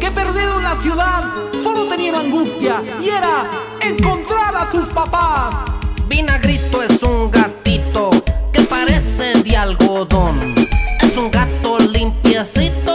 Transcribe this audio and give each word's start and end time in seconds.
Que 0.00 0.10
perdido 0.10 0.58
en 0.58 0.64
la 0.64 0.76
ciudad 0.82 1.22
solo 1.62 1.86
tenía 1.86 2.18
angustia 2.18 2.82
y 3.00 3.10
era 3.10 3.48
encontrar 3.80 4.56
a 4.56 4.68
sus 4.68 4.88
papás. 4.88 5.54
Vinagrito 6.08 6.82
es 6.82 7.00
un 7.04 7.30
gatito 7.30 8.10
que 8.52 8.62
parece 8.62 9.40
de 9.44 9.56
algodón. 9.56 10.56
Es 11.00 11.16
un 11.16 11.30
gato 11.30 11.78
limpiecito, 11.78 12.89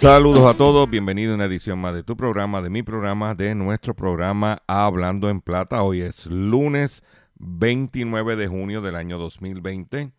Saludos 0.00 0.44
a 0.44 0.56
todos, 0.56 0.88
bienvenido 0.88 1.32
a 1.32 1.34
una 1.34 1.46
edición 1.46 1.80
más 1.80 1.92
de 1.92 2.04
tu 2.04 2.16
programa, 2.16 2.62
de 2.62 2.70
mi 2.70 2.84
programa, 2.84 3.34
de 3.34 3.56
nuestro 3.56 3.94
programa 3.94 4.62
Hablando 4.68 5.28
en 5.28 5.40
Plata. 5.40 5.82
Hoy 5.82 6.02
es 6.02 6.26
lunes 6.26 7.02
29 7.34 8.36
de 8.36 8.46
junio 8.46 8.80
del 8.80 8.94
año 8.94 9.18
2020 9.18 10.12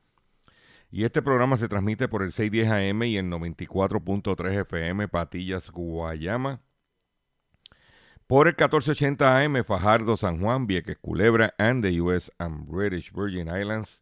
y 0.91 1.05
este 1.05 1.21
programa 1.21 1.55
se 1.55 1.69
transmite 1.69 2.09
por 2.09 2.23
el 2.23 2.33
610 2.33 2.69
AM 2.69 3.03
y 3.03 3.15
el 3.15 3.27
94.3 3.27 4.59
FM 4.59 5.07
Patillas, 5.07 5.71
Guayama, 5.71 6.59
por 8.27 8.47
el 8.49 8.55
1480 8.55 9.39
AM 9.39 9.63
Fajardo, 9.63 10.17
San 10.17 10.41
Juan, 10.41 10.67
Vieques, 10.67 10.97
Culebra 10.97 11.53
and 11.57 11.85
the 11.85 12.01
US 12.01 12.29
and 12.37 12.69
British 12.69 13.13
Virgin 13.13 13.47
Islands, 13.47 14.01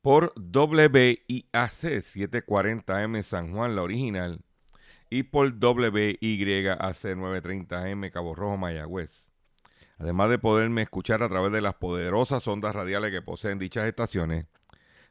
por 0.00 0.32
WIAC 0.36 1.70
740 1.70 2.96
AM 2.96 3.22
San 3.22 3.52
Juan, 3.52 3.76
la 3.76 3.82
original, 3.82 4.42
y 5.12 5.24
por 5.24 5.52
WYAC 5.52 6.80
930 6.80 7.84
AM 7.84 8.10
Cabo 8.10 8.34
Rojo, 8.34 8.56
Mayagüez. 8.56 9.28
Además 9.98 10.30
de 10.30 10.38
poderme 10.38 10.80
escuchar 10.80 11.22
a 11.22 11.28
través 11.28 11.52
de 11.52 11.60
las 11.60 11.74
poderosas 11.74 12.48
ondas 12.48 12.74
radiales 12.74 13.10
que 13.12 13.20
poseen 13.20 13.58
dichas 13.58 13.86
estaciones, 13.86 14.46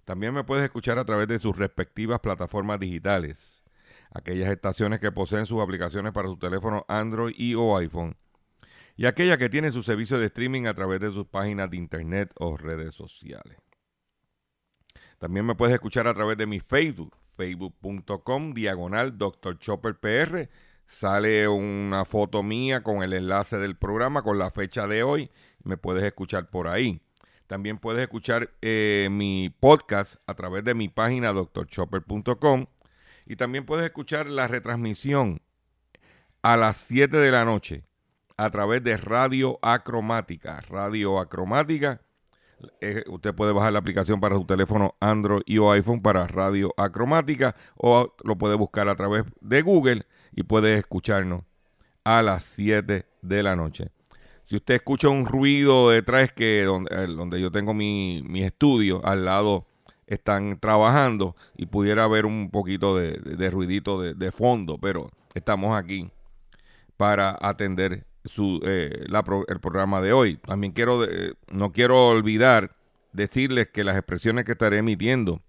también 0.03 0.33
me 0.33 0.43
puedes 0.43 0.63
escuchar 0.63 0.97
a 0.97 1.05
través 1.05 1.27
de 1.27 1.37
sus 1.37 1.55
respectivas 1.55 2.19
plataformas 2.19 2.79
digitales, 2.79 3.63
aquellas 4.11 4.49
estaciones 4.49 4.99
que 4.99 5.11
poseen 5.11 5.45
sus 5.45 5.61
aplicaciones 5.61 6.13
para 6.13 6.29
su 6.29 6.37
teléfono 6.37 6.83
Android 6.87 7.35
y 7.37 7.53
o 7.53 7.77
iPhone, 7.77 8.17
y 8.97 9.05
aquellas 9.05 9.37
que 9.37 9.49
tienen 9.49 9.71
su 9.71 9.83
servicio 9.83 10.17
de 10.17 10.25
streaming 10.25 10.65
a 10.65 10.73
través 10.73 10.99
de 10.99 11.11
sus 11.11 11.27
páginas 11.27 11.69
de 11.69 11.77
internet 11.77 12.31
o 12.39 12.57
redes 12.57 12.95
sociales. 12.95 13.55
También 15.19 15.45
me 15.45 15.53
puedes 15.53 15.75
escuchar 15.75 16.07
a 16.07 16.13
través 16.15 16.39
de 16.39 16.47
mi 16.47 16.59
Facebook, 16.59 17.15
facebook.com, 17.35 18.53
diagonal 18.53 19.17
Dr. 19.17 19.57
Chopper 19.59 19.95
PR. 19.95 20.49
Sale 20.85 21.47
una 21.47 22.05
foto 22.05 22.43
mía 22.43 22.83
con 22.83 23.01
el 23.01 23.13
enlace 23.13 23.57
del 23.57 23.75
programa, 23.75 24.23
con 24.23 24.37
la 24.37 24.49
fecha 24.49 24.87
de 24.87 25.03
hoy. 25.03 25.31
Me 25.63 25.77
puedes 25.77 26.03
escuchar 26.03 26.49
por 26.49 26.67
ahí. 26.67 27.01
También 27.47 27.77
puedes 27.77 28.01
escuchar 28.01 28.51
eh, 28.61 29.09
mi 29.11 29.49
podcast 29.49 30.15
a 30.25 30.33
través 30.35 30.63
de 30.63 30.73
mi 30.73 30.89
página 30.89 31.33
drchopper.com. 31.33 32.65
Y 33.25 33.35
también 33.35 33.65
puedes 33.65 33.85
escuchar 33.85 34.29
la 34.29 34.47
retransmisión 34.47 35.41
a 36.41 36.57
las 36.57 36.77
7 36.77 37.17
de 37.17 37.31
la 37.31 37.45
noche 37.45 37.83
a 38.37 38.49
través 38.49 38.83
de 38.83 38.97
Radio 38.97 39.59
Acromática. 39.61 40.61
Radio 40.61 41.19
Acromática. 41.19 42.01
Usted 43.07 43.33
puede 43.33 43.51
bajar 43.53 43.73
la 43.73 43.79
aplicación 43.79 44.19
para 44.19 44.35
su 44.35 44.45
teléfono 44.45 44.95
Android 44.99 45.41
y 45.45 45.57
o 45.57 45.71
iPhone 45.71 46.01
para 46.01 46.27
Radio 46.27 46.73
Acromática 46.77 47.55
o 47.75 48.13
lo 48.23 48.37
puede 48.37 48.55
buscar 48.55 48.89
a 48.89 48.95
través 48.95 49.25
de 49.39 49.61
Google 49.61 50.05
y 50.33 50.43
puede 50.43 50.75
escucharnos 50.75 51.43
a 52.03 52.21
las 52.21 52.43
7 52.43 53.05
de 53.21 53.43
la 53.43 53.55
noche. 53.55 53.89
Si 54.45 54.55
usted 54.57 54.75
escucha 54.75 55.07
un 55.07 55.25
ruido 55.25 55.91
detrás 55.91 56.33
que 56.33 56.63
donde, 56.63 56.93
eh, 56.93 57.07
donde 57.07 57.39
yo 57.39 57.51
tengo 57.51 57.73
mi, 57.73 58.21
mi, 58.23 58.43
estudio, 58.43 58.99
al 59.05 59.23
lado 59.23 59.65
están 60.07 60.59
trabajando 60.59 61.35
y 61.55 61.67
pudiera 61.67 62.03
haber 62.03 62.25
un 62.25 62.51
poquito 62.51 62.97
de, 62.97 63.13
de, 63.13 63.37
de 63.37 63.49
ruidito 63.49 64.01
de, 64.01 64.13
de, 64.13 64.31
fondo, 64.31 64.77
pero 64.77 65.09
estamos 65.33 65.77
aquí 65.77 66.11
para 66.97 67.37
atender 67.39 68.05
su, 68.25 68.59
eh, 68.63 69.05
la, 69.07 69.23
el 69.47 69.59
programa 69.59 70.01
de 70.01 70.13
hoy. 70.13 70.37
También 70.37 70.73
quiero, 70.73 71.03
eh, 71.03 71.33
no 71.51 71.71
quiero 71.71 72.09
olvidar 72.09 72.75
decirles 73.13 73.69
que 73.69 73.83
las 73.83 73.97
expresiones 73.97 74.45
que 74.45 74.53
estaré 74.53 74.77
emitiendo 74.77 75.41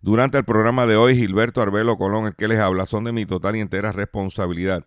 durante 0.00 0.36
el 0.36 0.44
programa 0.44 0.84
de 0.86 0.96
hoy, 0.96 1.14
Gilberto 1.16 1.62
Arbelo 1.62 1.96
Colón, 1.96 2.26
el 2.26 2.34
que 2.34 2.48
les 2.48 2.58
habla, 2.58 2.86
son 2.86 3.04
de 3.04 3.12
mi 3.12 3.24
total 3.24 3.54
y 3.54 3.60
entera 3.60 3.92
responsabilidad. 3.92 4.84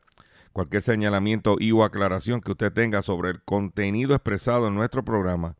Cualquier 0.52 0.82
señalamiento 0.82 1.56
y 1.58 1.72
o 1.72 1.86
aclaración 1.86 2.42
que 2.42 2.52
usted 2.52 2.74
tenga 2.74 3.02
sobre 3.02 3.30
el 3.30 3.42
contenido 3.42 4.14
expresado 4.14 4.68
en 4.68 4.76
nuestro 4.76 5.06
programa, 5.06 5.56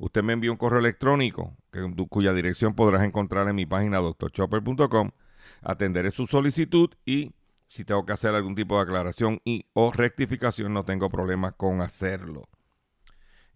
usted 0.00 0.24
me 0.24 0.32
envía 0.32 0.50
un 0.50 0.56
correo 0.56 0.80
electrónico 0.80 1.56
cuya 2.08 2.32
dirección 2.32 2.74
podrás 2.74 3.04
encontrar 3.04 3.48
en 3.48 3.54
mi 3.54 3.64
página 3.64 3.98
doctorchopper.com. 3.98 5.10
Atenderé 5.62 6.10
su 6.10 6.26
solicitud 6.26 6.90
y 7.04 7.32
si 7.66 7.84
tengo 7.84 8.06
que 8.06 8.12
hacer 8.12 8.34
algún 8.34 8.54
tipo 8.54 8.76
de 8.76 8.82
aclaración 8.82 9.40
y 9.44 9.66
o 9.72 9.92
rectificación, 9.92 10.72
no 10.72 10.84
tengo 10.84 11.10
problema 11.10 11.52
con 11.52 11.80
hacerlo. 11.80 12.48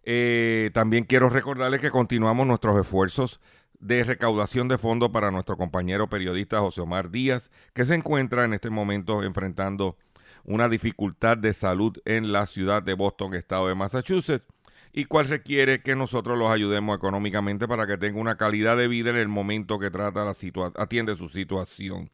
Eh, 0.03 0.71
también 0.73 1.05
quiero 1.05 1.29
recordarles 1.29 1.81
que 1.81 1.91
continuamos 1.91 2.47
nuestros 2.47 2.79
esfuerzos 2.79 3.41
de 3.79 4.05
recaudación 4.05 4.69
de 4.69 4.79
fondos 4.79 5.11
para 5.11 5.31
nuestro 5.31 5.57
compañero 5.57 6.09
periodista 6.09 6.61
José 6.61 6.83
Omar 6.83 7.11
Díaz, 7.11 7.51
que 7.75 7.85
se 7.85 7.95
encuentra 7.95 8.45
en 8.45 8.55
este 8.55 8.71
momento 8.71 9.23
enfrentando 9.23 9.97
una 10.45 10.69
dificultad 10.69 11.37
de 11.37 11.53
salud 11.53 11.99
en 12.05 12.33
la 12.33 12.47
ciudad 12.47 12.83
de 12.83 12.95
Boston, 12.95 13.35
estado 13.35 13.69
de 13.69 13.75
Massachusetts, 13.75 14.47
y 14.93 15.05
cual 15.05 15.29
requiere 15.29 15.83
que 15.83 15.95
nosotros 15.95 16.37
los 16.37 16.51
ayudemos 16.51 16.97
económicamente 16.97 17.69
para 17.69 17.87
que 17.87 17.97
tenga 17.97 18.21
una 18.21 18.37
calidad 18.37 18.77
de 18.77 18.89
vida 18.89 19.11
en 19.11 19.17
el 19.17 19.29
momento 19.29 19.79
que 19.79 19.91
trata 19.91 20.25
la 20.25 20.35
atiende 20.77 21.15
su 21.15 21.29
situación. 21.29 22.11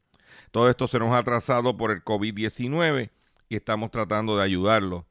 Todo 0.51 0.69
esto 0.69 0.87
se 0.87 0.99
nos 0.99 1.13
ha 1.13 1.19
atrasado 1.19 1.77
por 1.77 1.91
el 1.91 2.05
COVID-19 2.05 3.11
y 3.49 3.57
estamos 3.57 3.91
tratando 3.91 4.37
de 4.37 4.45
ayudarlo. 4.45 5.07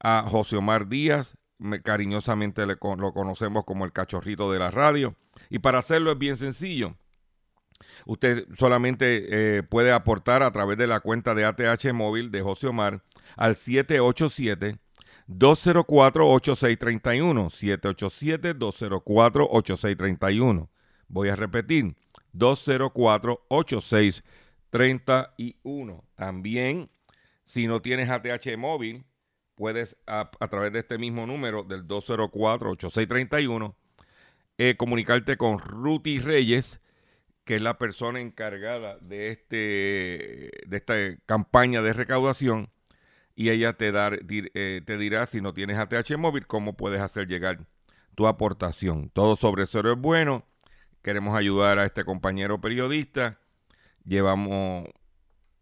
A 0.00 0.24
José 0.28 0.56
Omar 0.56 0.88
Díaz, 0.88 1.36
cariñosamente 1.84 2.66
lo 2.66 2.78
conocemos 2.78 3.64
como 3.64 3.84
el 3.84 3.92
cachorrito 3.92 4.50
de 4.50 4.58
la 4.58 4.70
radio. 4.70 5.14
Y 5.48 5.60
para 5.60 5.78
hacerlo 5.78 6.12
es 6.12 6.18
bien 6.18 6.36
sencillo. 6.36 6.96
Usted 8.06 8.46
solamente 8.56 9.58
eh, 9.58 9.62
puede 9.62 9.92
aportar 9.92 10.42
a 10.42 10.50
través 10.52 10.78
de 10.78 10.86
la 10.86 11.00
cuenta 11.00 11.34
de 11.34 11.44
ATH 11.44 11.92
móvil 11.92 12.30
de 12.30 12.42
José 12.42 12.68
Omar 12.68 13.02
al 13.36 13.56
787 13.56 14.78
204 15.26 16.28
8631 16.28 17.50
787 17.50 18.54
204 18.54 19.48
8631. 19.50 20.70
Voy 21.08 21.28
a 21.28 21.36
repetir. 21.36 21.94
204 22.32 23.44
8631. 23.48 24.41
También, 26.16 26.90
si 27.44 27.66
no 27.66 27.82
tienes 27.82 28.08
ATH 28.08 28.56
móvil, 28.56 29.04
puedes 29.54 29.96
a, 30.06 30.30
través 30.48 30.72
de 30.72 30.80
este 30.80 30.98
mismo 30.98 31.26
número 31.26 31.62
del 31.62 31.86
204 31.86 32.70
8631 32.70 33.76
eh, 34.58 34.76
comunicarte 34.76 35.36
con 35.36 35.58
Ruti 35.58 36.18
Reyes, 36.18 36.84
que 37.44 37.56
es 37.56 37.62
la 37.62 37.78
persona 37.78 38.20
encargada 38.20 38.96
de, 38.98 39.28
este, 39.28 39.56
de 40.66 40.76
esta 40.76 40.94
campaña 41.26 41.82
de 41.82 41.92
recaudación, 41.92 42.70
y 43.34 43.50
ella 43.50 43.74
te, 43.74 43.92
dar, 43.92 44.20
eh, 44.28 44.82
te 44.84 44.98
dirá, 44.98 45.26
si 45.26 45.40
no 45.40 45.52
tienes 45.52 45.78
ATH 45.78 46.16
móvil, 46.16 46.46
cómo 46.46 46.76
puedes 46.76 47.00
hacer 47.00 47.26
llegar 47.26 47.66
tu 48.14 48.26
aportación. 48.26 49.10
Todo 49.10 49.36
sobre 49.36 49.66
cero 49.66 49.92
es 49.92 49.98
bueno. 49.98 50.46
Queremos 51.02 51.34
ayudar 51.34 51.78
a 51.78 51.84
este 51.84 52.04
compañero 52.04 52.60
periodista. 52.60 53.41
Llevamos 54.04 54.88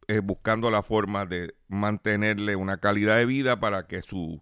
eh, 0.08 0.20
buscando 0.20 0.70
la 0.70 0.82
forma 0.82 1.26
de 1.26 1.54
mantenerle 1.68 2.56
una 2.56 2.78
calidad 2.78 3.16
de 3.16 3.26
vida 3.26 3.60
para 3.60 3.86
que 3.86 4.02
su 4.02 4.40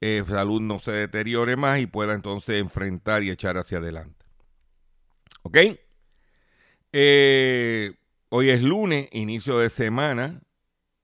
eh, 0.00 0.22
salud 0.26 0.60
no 0.60 0.78
se 0.78 0.92
deteriore 0.92 1.56
más 1.56 1.80
y 1.80 1.86
pueda 1.86 2.14
entonces 2.14 2.60
enfrentar 2.60 3.22
y 3.22 3.30
echar 3.30 3.58
hacia 3.58 3.78
adelante. 3.78 4.24
¿Ok? 5.42 5.58
Eh, 6.92 7.94
hoy 8.30 8.50
es 8.50 8.62
lunes, 8.62 9.08
inicio 9.12 9.58
de 9.58 9.68
semana, 9.68 10.40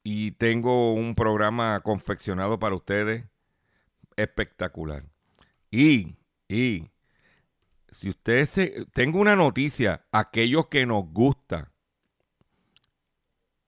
y 0.03 0.33
tengo 0.33 0.95
un 0.95 1.15
programa 1.15 1.81
confeccionado 1.81 2.59
para 2.59 2.75
ustedes 2.75 3.25
espectacular. 4.17 5.05
Y, 5.71 6.17
y, 6.49 6.91
si 7.91 8.11
ustedes 8.11 8.51
se, 8.51 8.87
tengo 8.93 9.21
una 9.21 9.37
noticia, 9.37 10.07
aquellos 10.13 10.69
que 10.69 10.87
nos 10.87 11.05
gusta 11.13 11.72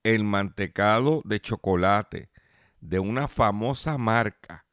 el 0.05 0.23
mantecado 0.23 1.23
de 1.25 1.41
chocolate 1.41 2.31
de 2.81 3.01
una 3.01 3.27
famosa 3.27 3.99
marca 3.99 4.67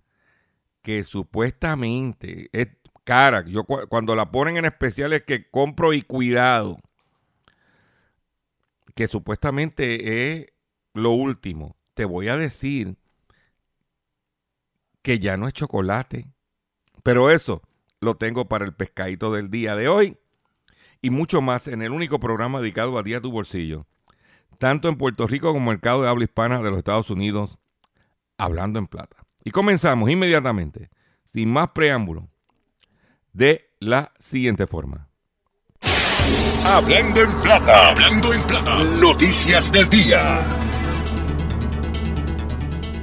que 0.81 1.03
supuestamente 1.03 2.49
es 2.51 2.67
cara. 3.03 3.43
Yo 3.45 3.63
cuando 3.63 4.15
la 4.15 4.31
ponen 4.31 4.57
en 4.57 4.65
especial 4.65 5.13
es 5.13 5.23
que 5.23 5.49
compro 5.49 5.93
y 5.93 6.01
cuidado. 6.01 6.77
Que 8.93 9.07
supuestamente 9.07 10.33
es 10.33 10.47
lo 10.93 11.11
último. 11.11 11.77
Te 11.93 12.05
voy 12.05 12.27
a 12.27 12.37
decir 12.37 12.97
que 15.01 15.19
ya 15.19 15.37
no 15.37 15.47
es 15.47 15.53
chocolate. 15.53 16.31
Pero 17.03 17.31
eso 17.31 17.61
lo 17.99 18.15
tengo 18.15 18.47
para 18.47 18.65
el 18.65 18.73
pescadito 18.73 19.31
del 19.31 19.49
día 19.49 19.75
de 19.75 19.87
hoy. 19.87 20.17
Y 21.01 21.09
mucho 21.09 21.41
más 21.41 21.67
en 21.67 21.81
el 21.81 21.91
único 21.91 22.19
programa 22.19 22.59
dedicado 22.59 22.97
a 22.97 23.03
Día 23.03 23.21
tu 23.21 23.31
Bolsillo. 23.31 23.87
Tanto 24.61 24.89
en 24.89 24.95
Puerto 24.95 25.25
Rico 25.25 25.47
como 25.47 25.57
en 25.57 25.63
el 25.63 25.69
mercado 25.69 26.03
de 26.03 26.07
habla 26.07 26.23
hispana 26.23 26.61
de 26.61 26.69
los 26.69 26.77
Estados 26.77 27.09
Unidos. 27.09 27.57
Hablando 28.37 28.77
en 28.77 28.85
plata. 28.85 29.17
Y 29.43 29.49
comenzamos 29.49 30.07
inmediatamente, 30.07 30.91
sin 31.33 31.51
más 31.51 31.69
preámbulo, 31.69 32.29
de 33.33 33.71
la 33.79 34.11
siguiente 34.19 34.67
forma. 34.67 35.09
Hablando 36.63 37.21
en 37.21 37.41
plata, 37.41 37.89
hablando 37.89 38.35
en 38.35 38.45
plata, 38.45 38.83
noticias 38.83 39.71
del 39.71 39.89
día. 39.89 40.47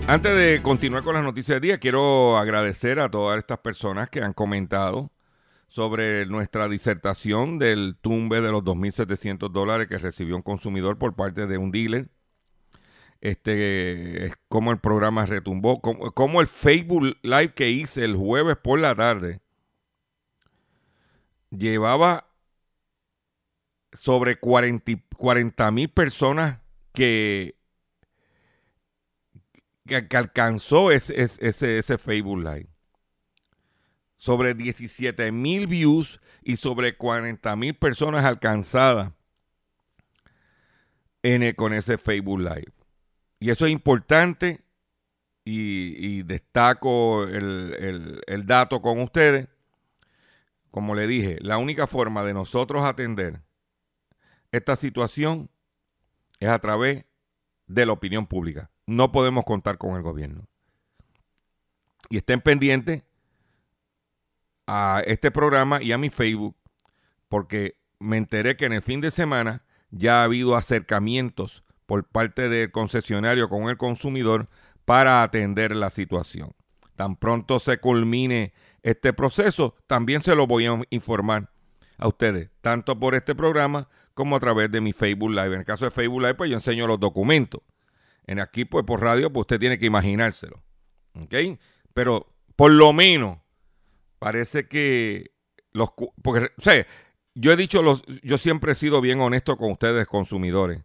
Antes 0.06 0.36
de 0.36 0.62
continuar 0.62 1.02
con 1.02 1.14
las 1.14 1.24
noticias 1.24 1.56
del 1.56 1.62
día, 1.62 1.78
quiero 1.78 2.38
agradecer 2.38 3.00
a 3.00 3.10
todas 3.10 3.36
estas 3.36 3.58
personas 3.58 4.08
que 4.10 4.22
han 4.22 4.32
comentado 4.32 5.10
sobre 5.68 6.26
nuestra 6.26 6.68
disertación 6.68 7.58
del 7.58 7.96
tumbe 8.00 8.40
de 8.40 8.50
los 8.50 8.62
2.700 8.64 9.50
dólares 9.50 9.88
que 9.88 9.98
recibió 9.98 10.36
un 10.36 10.42
consumidor 10.42 10.98
por 10.98 11.14
parte 11.14 11.46
de 11.46 11.58
un 11.58 11.70
dealer 11.70 12.08
este, 13.20 14.32
cómo 14.48 14.70
el 14.70 14.78
programa 14.78 15.26
retumbó, 15.26 15.80
cómo, 15.80 16.40
el 16.40 16.46
Facebook 16.46 17.16
Live 17.22 17.52
que 17.54 17.70
hice 17.70 18.04
el 18.04 18.16
jueves 18.16 18.56
por 18.56 18.78
la 18.78 18.94
tarde 18.94 19.40
llevaba 21.50 22.28
sobre 23.92 24.38
40 24.38 25.70
mil 25.72 25.88
personas 25.88 26.60
que, 26.92 27.56
que, 29.86 30.16
alcanzó 30.16 30.92
ese, 30.92 31.20
ese, 31.20 31.78
ese 31.78 31.98
Facebook 31.98 32.38
Live. 32.38 32.68
Sobre 34.18 34.52
17 34.52 35.32
mil 35.32 35.66
views 35.66 36.20
y 36.42 36.56
sobre 36.56 36.96
40 36.96 37.56
mil 37.56 37.74
personas 37.74 38.24
alcanzadas 38.26 39.12
en 41.22 41.54
con 41.54 41.72
ese 41.72 41.96
Facebook 41.96 42.40
Live. 42.40 42.72
Y 43.40 43.50
eso 43.50 43.64
es 43.64 43.72
importante 43.72 44.60
y, 45.44 46.22
destaco 46.24 47.24
el, 47.24 48.20
el 48.26 48.46
dato 48.46 48.82
con 48.82 49.00
ustedes. 49.00 49.48
Como 50.70 50.94
le 50.94 51.06
dije, 51.06 51.38
la 51.40 51.56
única 51.56 51.86
forma 51.86 52.22
de 52.22 52.34
nosotros 52.34 52.84
atender 52.84 53.40
esta 54.52 54.76
situación 54.76 55.48
es 56.40 56.48
a 56.48 56.58
través 56.58 57.06
de 57.66 57.86
la 57.86 57.92
opinión 57.92 58.26
pública. 58.26 58.70
No 58.86 59.12
podemos 59.12 59.44
contar 59.44 59.78
con 59.78 59.96
el 59.96 60.02
gobierno. 60.02 60.46
Y 62.10 62.16
estén 62.18 62.40
pendientes 62.40 63.04
a 64.68 65.02
este 65.06 65.30
programa 65.30 65.82
y 65.82 65.92
a 65.92 65.98
mi 65.98 66.10
Facebook, 66.10 66.54
porque 67.28 67.78
me 67.98 68.18
enteré 68.18 68.54
que 68.56 68.66
en 68.66 68.74
el 68.74 68.82
fin 68.82 69.00
de 69.00 69.10
semana 69.10 69.64
ya 69.90 70.20
ha 70.20 70.24
habido 70.24 70.56
acercamientos 70.56 71.64
por 71.86 72.04
parte 72.04 72.50
del 72.50 72.70
concesionario 72.70 73.48
con 73.48 73.70
el 73.70 73.78
consumidor 73.78 74.48
para 74.84 75.22
atender 75.22 75.74
la 75.74 75.88
situación. 75.88 76.54
Tan 76.96 77.16
pronto 77.16 77.58
se 77.60 77.78
culmine 77.78 78.52
este 78.82 79.14
proceso, 79.14 79.74
también 79.86 80.20
se 80.20 80.34
lo 80.34 80.46
voy 80.46 80.66
a 80.66 80.78
informar 80.90 81.50
a 81.96 82.06
ustedes, 82.06 82.50
tanto 82.60 83.00
por 83.00 83.14
este 83.14 83.34
programa 83.34 83.88
como 84.12 84.36
a 84.36 84.40
través 84.40 84.70
de 84.70 84.82
mi 84.82 84.92
Facebook 84.92 85.30
Live. 85.30 85.54
En 85.54 85.60
el 85.60 85.64
caso 85.64 85.86
de 85.86 85.90
Facebook 85.90 86.20
Live, 86.20 86.34
pues 86.34 86.50
yo 86.50 86.56
enseño 86.56 86.86
los 86.86 87.00
documentos. 87.00 87.62
En 88.26 88.38
aquí, 88.38 88.66
pues 88.66 88.84
por 88.84 89.00
radio, 89.00 89.32
pues 89.32 89.44
usted 89.44 89.58
tiene 89.58 89.78
que 89.78 89.86
imaginárselo. 89.86 90.62
¿Ok? 91.14 91.34
Pero 91.94 92.34
por 92.54 92.70
lo 92.70 92.92
menos 92.92 93.38
parece 94.18 94.68
que 94.68 95.32
los... 95.72 95.90
Porque, 96.22 96.50
o 96.56 96.62
sea, 96.62 96.86
yo 97.34 97.52
he 97.52 97.56
dicho, 97.56 97.82
los, 97.82 98.02
yo 98.22 98.38
siempre 98.38 98.72
he 98.72 98.74
sido 98.74 99.00
bien 99.00 99.20
honesto 99.20 99.56
con 99.56 99.72
ustedes, 99.72 100.06
consumidores. 100.06 100.84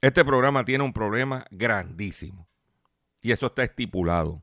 Este 0.00 0.24
programa 0.24 0.64
tiene 0.64 0.84
un 0.84 0.92
problema 0.92 1.44
grandísimo. 1.50 2.48
Y 3.20 3.32
eso 3.32 3.46
está 3.46 3.64
estipulado. 3.64 4.42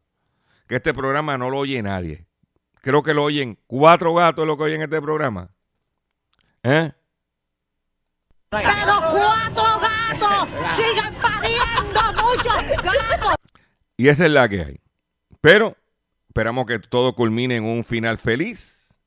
Que 0.68 0.76
este 0.76 0.94
programa 0.94 1.38
no 1.38 1.50
lo 1.50 1.60
oye 1.60 1.82
nadie. 1.82 2.28
Creo 2.82 3.04
que 3.04 3.14
lo 3.14 3.24
oyen 3.24 3.58
cuatro 3.68 4.14
gatos 4.14 4.46
lo 4.46 4.58
que 4.58 4.64
oyen 4.64 4.82
este 4.82 5.02
programa. 5.02 5.50
¿Eh? 6.64 6.92
Pero 8.50 8.66
cuatro 8.66 9.80
gatos 9.80 10.76
sigan 10.76 11.14
pariendo 11.16 12.02
muchos 12.22 12.84
gatos. 12.84 13.36
Y 13.98 14.10
esa 14.10 14.26
es 14.26 14.32
la 14.32 14.50
que 14.50 14.62
hay. 14.62 14.80
Pero 15.42 15.78
esperamos 16.36 16.66
que 16.66 16.80
todo 16.80 17.16
culmine 17.16 17.56
en 17.56 17.64
un 17.64 17.86
final 17.86 18.18
feliz. 18.18 19.00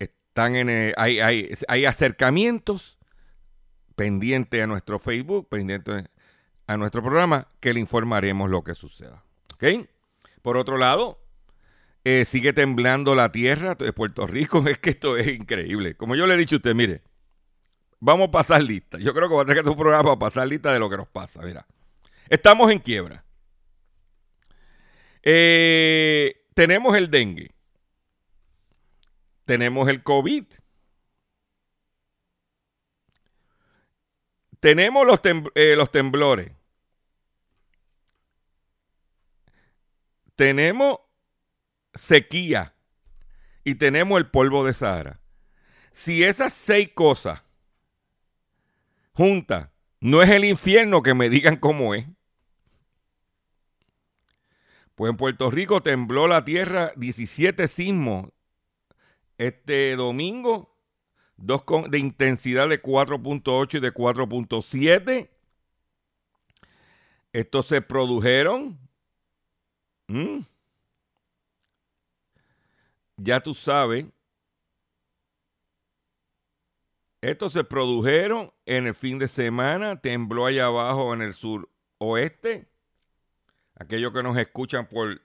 Están 0.00 0.56
en 0.56 0.92
hay, 0.96 1.20
hay, 1.20 1.50
hay 1.68 1.84
acercamientos 1.84 2.98
pendiente 3.94 4.60
a 4.60 4.66
nuestro 4.66 4.98
Facebook, 4.98 5.48
pendiente 5.48 6.08
a 6.66 6.76
nuestro 6.76 7.04
programa, 7.04 7.46
que 7.60 7.72
le 7.72 7.78
informaremos 7.78 8.50
lo 8.50 8.64
que 8.64 8.74
suceda. 8.74 9.22
¿Ok? 9.54 9.86
Por 10.42 10.56
otro 10.56 10.76
lado, 10.76 11.20
eh, 12.02 12.24
sigue 12.24 12.52
temblando 12.52 13.14
la 13.14 13.30
tierra 13.30 13.76
de 13.76 13.92
Puerto 13.92 14.26
Rico. 14.26 14.64
Es 14.66 14.78
que 14.78 14.90
esto 14.90 15.16
es 15.16 15.28
increíble. 15.28 15.96
Como 15.96 16.16
yo 16.16 16.26
le 16.26 16.34
he 16.34 16.36
dicho 16.36 16.56
a 16.56 16.58
usted, 16.58 16.74
mire, 16.74 17.02
vamos 18.00 18.26
a 18.26 18.30
pasar 18.32 18.60
lista. 18.60 18.98
Yo 18.98 19.14
creo 19.14 19.28
que 19.28 19.34
voy 19.34 19.42
a 19.42 19.44
tener 19.44 19.58
que 19.58 19.60
hacer 19.60 19.70
un 19.70 19.78
programa 19.78 20.02
para 20.02 20.18
pasar 20.18 20.48
lista 20.48 20.72
de 20.72 20.80
lo 20.80 20.90
que 20.90 20.96
nos 20.96 21.06
pasa. 21.06 21.42
Mira, 21.42 21.64
estamos 22.28 22.72
en 22.72 22.80
quiebra. 22.80 23.24
Eh, 25.22 26.42
tenemos 26.56 26.96
el 26.96 27.10
dengue. 27.10 27.54
Tenemos 29.44 29.90
el 29.90 30.02
COVID. 30.02 30.46
Tenemos 34.58 35.06
los, 35.06 35.20
eh, 35.54 35.76
los 35.76 35.90
temblores. 35.92 36.52
Tenemos 40.34 41.00
sequía 41.92 42.74
y 43.62 43.74
tenemos 43.74 44.16
el 44.16 44.30
polvo 44.30 44.64
de 44.64 44.72
Sahara. 44.72 45.20
Si 45.92 46.24
esas 46.24 46.54
seis 46.54 46.90
cosas 46.94 47.44
juntas 49.12 49.68
no 50.00 50.22
es 50.22 50.30
el 50.30 50.46
infierno 50.46 51.02
que 51.02 51.12
me 51.12 51.28
digan 51.28 51.56
cómo 51.56 51.94
es. 51.94 52.06
Pues 54.96 55.10
en 55.10 55.16
Puerto 55.16 55.50
Rico 55.50 55.82
tembló 55.82 56.26
la 56.26 56.44
tierra 56.44 56.92
17 56.96 57.68
sismos 57.68 58.30
este 59.38 59.94
domingo 59.94 60.74
dos 61.36 61.62
de 61.90 61.98
intensidad 61.98 62.68
de 62.68 62.82
4.8 62.82 63.74
y 63.74 63.80
de 63.80 63.92
4.7. 63.92 65.28
Estos 67.32 67.66
se 67.66 67.82
produjeron. 67.82 68.78
Ya 73.16 73.40
tú 73.40 73.54
sabes. 73.54 74.06
Estos 77.20 77.52
se 77.52 77.64
produjeron 77.64 78.52
en 78.64 78.86
el 78.86 78.94
fin 78.94 79.18
de 79.18 79.28
semana. 79.28 80.00
Tembló 80.00 80.46
allá 80.46 80.66
abajo 80.66 81.12
en 81.12 81.22
el 81.22 81.34
sur 81.34 81.68
oeste. 81.98 82.66
Aquellos 83.78 84.12
que 84.12 84.22
nos 84.22 84.38
escuchan 84.38 84.86
por 84.86 85.20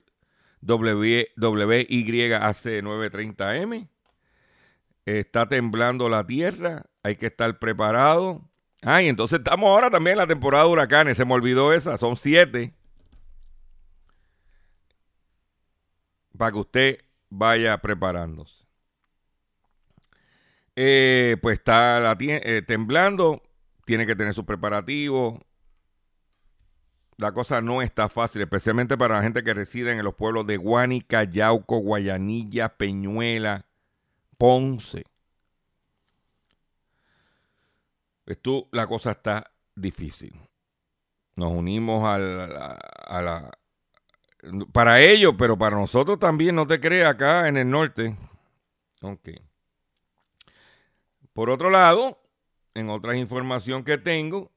WYAC 0.61 1.29
930M. 1.37 3.87
Está 5.05 5.47
temblando 5.47 6.09
la 6.09 6.27
tierra, 6.27 6.83
hay 7.01 7.15
que 7.15 7.27
estar 7.27 7.57
preparado. 7.57 8.41
Ah, 8.83 9.01
entonces 9.01 9.39
estamos 9.39 9.67
ahora 9.67 9.89
también 9.89 10.13
en 10.13 10.19
la 10.19 10.27
temporada 10.27 10.65
de 10.65 10.71
huracanes, 10.71 11.17
se 11.17 11.25
me 11.25 11.33
olvidó 11.33 11.73
esa, 11.73 11.97
son 11.97 12.17
siete. 12.17 12.75
para 16.41 16.53
que 16.53 16.57
usted 16.57 16.97
vaya 17.29 17.77
preparándose. 17.77 18.65
Eh, 20.75 21.37
pues 21.39 21.59
está 21.59 21.99
la 21.99 22.17
eh, 22.19 22.63
temblando, 22.65 23.43
tiene 23.85 24.07
que 24.07 24.15
tener 24.15 24.33
su 24.33 24.43
preparativo. 24.43 25.39
La 27.21 27.33
cosa 27.33 27.61
no 27.61 27.83
está 27.83 28.09
fácil, 28.09 28.41
especialmente 28.41 28.97
para 28.97 29.17
la 29.17 29.21
gente 29.21 29.43
que 29.43 29.53
reside 29.53 29.91
en 29.91 30.03
los 30.03 30.15
pueblos 30.15 30.47
de 30.47 30.57
Guánica, 30.57 31.23
Yauco, 31.23 31.77
Guayanilla, 31.77 32.69
Peñuela, 32.69 33.67
Ponce. 34.39 35.03
Esto, 38.25 38.67
la 38.71 38.87
cosa 38.87 39.11
está 39.11 39.51
difícil. 39.75 40.33
Nos 41.35 41.51
unimos 41.51 42.07
a 42.07 42.17
la, 42.17 43.51
para 44.71 44.99
ellos, 45.01 45.35
pero 45.37 45.55
para 45.55 45.75
nosotros 45.75 46.17
también, 46.17 46.55
no 46.55 46.65
te 46.65 46.79
creas, 46.79 47.11
acá 47.11 47.47
en 47.47 47.57
el 47.57 47.69
norte. 47.69 48.17
Ok. 49.03 49.29
Por 51.33 51.51
otro 51.51 51.69
lado, 51.69 52.19
en 52.73 52.89
otra 52.89 53.15
información 53.15 53.83
que 53.83 53.99
tengo, 53.99 54.51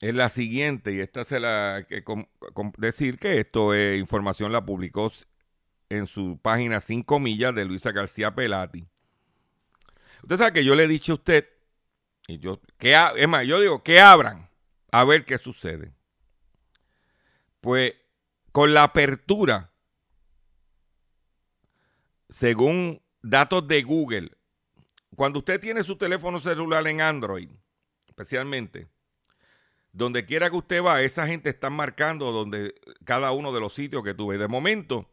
es 0.00 0.14
la 0.14 0.28
siguiente, 0.28 0.92
y 0.92 1.00
esta 1.00 1.24
se 1.24 1.40
la 1.40 1.86
que 1.88 2.04
decir 2.78 3.18
que 3.18 3.40
esto 3.40 3.72
es 3.72 3.98
información 3.98 4.52
la 4.52 4.64
publicó 4.64 5.10
en 5.88 6.06
su 6.06 6.38
página 6.40 6.80
5 6.80 7.18
millas 7.18 7.54
de 7.54 7.64
Luisa 7.64 7.92
García 7.92 8.34
Pelati. 8.34 8.86
Usted 10.22 10.36
sabe 10.36 10.52
que 10.52 10.64
yo 10.64 10.74
le 10.74 10.84
he 10.84 10.88
dicho 10.88 11.12
a 11.12 11.14
usted, 11.14 11.48
y 12.28 12.38
yo, 12.38 12.60
que, 12.78 12.96
es 13.16 13.28
más, 13.28 13.46
yo 13.46 13.60
digo, 13.60 13.82
que 13.82 14.00
abran 14.00 14.48
a 14.90 15.04
ver 15.04 15.24
qué 15.24 15.38
sucede. 15.38 15.92
Pues 17.60 17.94
con 18.52 18.74
la 18.74 18.84
apertura, 18.84 19.70
según 22.28 23.00
datos 23.22 23.66
de 23.66 23.82
Google, 23.82 24.30
cuando 25.14 25.38
usted 25.38 25.60
tiene 25.60 25.82
su 25.82 25.96
teléfono 25.96 26.40
celular 26.40 26.86
en 26.86 27.00
Android, 27.00 27.50
especialmente, 28.06 28.88
donde 29.96 30.26
quiera 30.26 30.50
que 30.50 30.56
usted 30.56 30.84
va, 30.84 31.00
esa 31.00 31.26
gente 31.26 31.48
está 31.48 31.70
marcando 31.70 32.30
donde 32.30 32.74
cada 33.04 33.32
uno 33.32 33.50
de 33.52 33.60
los 33.60 33.72
sitios 33.72 34.04
que 34.04 34.12
tuve. 34.12 34.36
De 34.36 34.46
momento, 34.46 35.06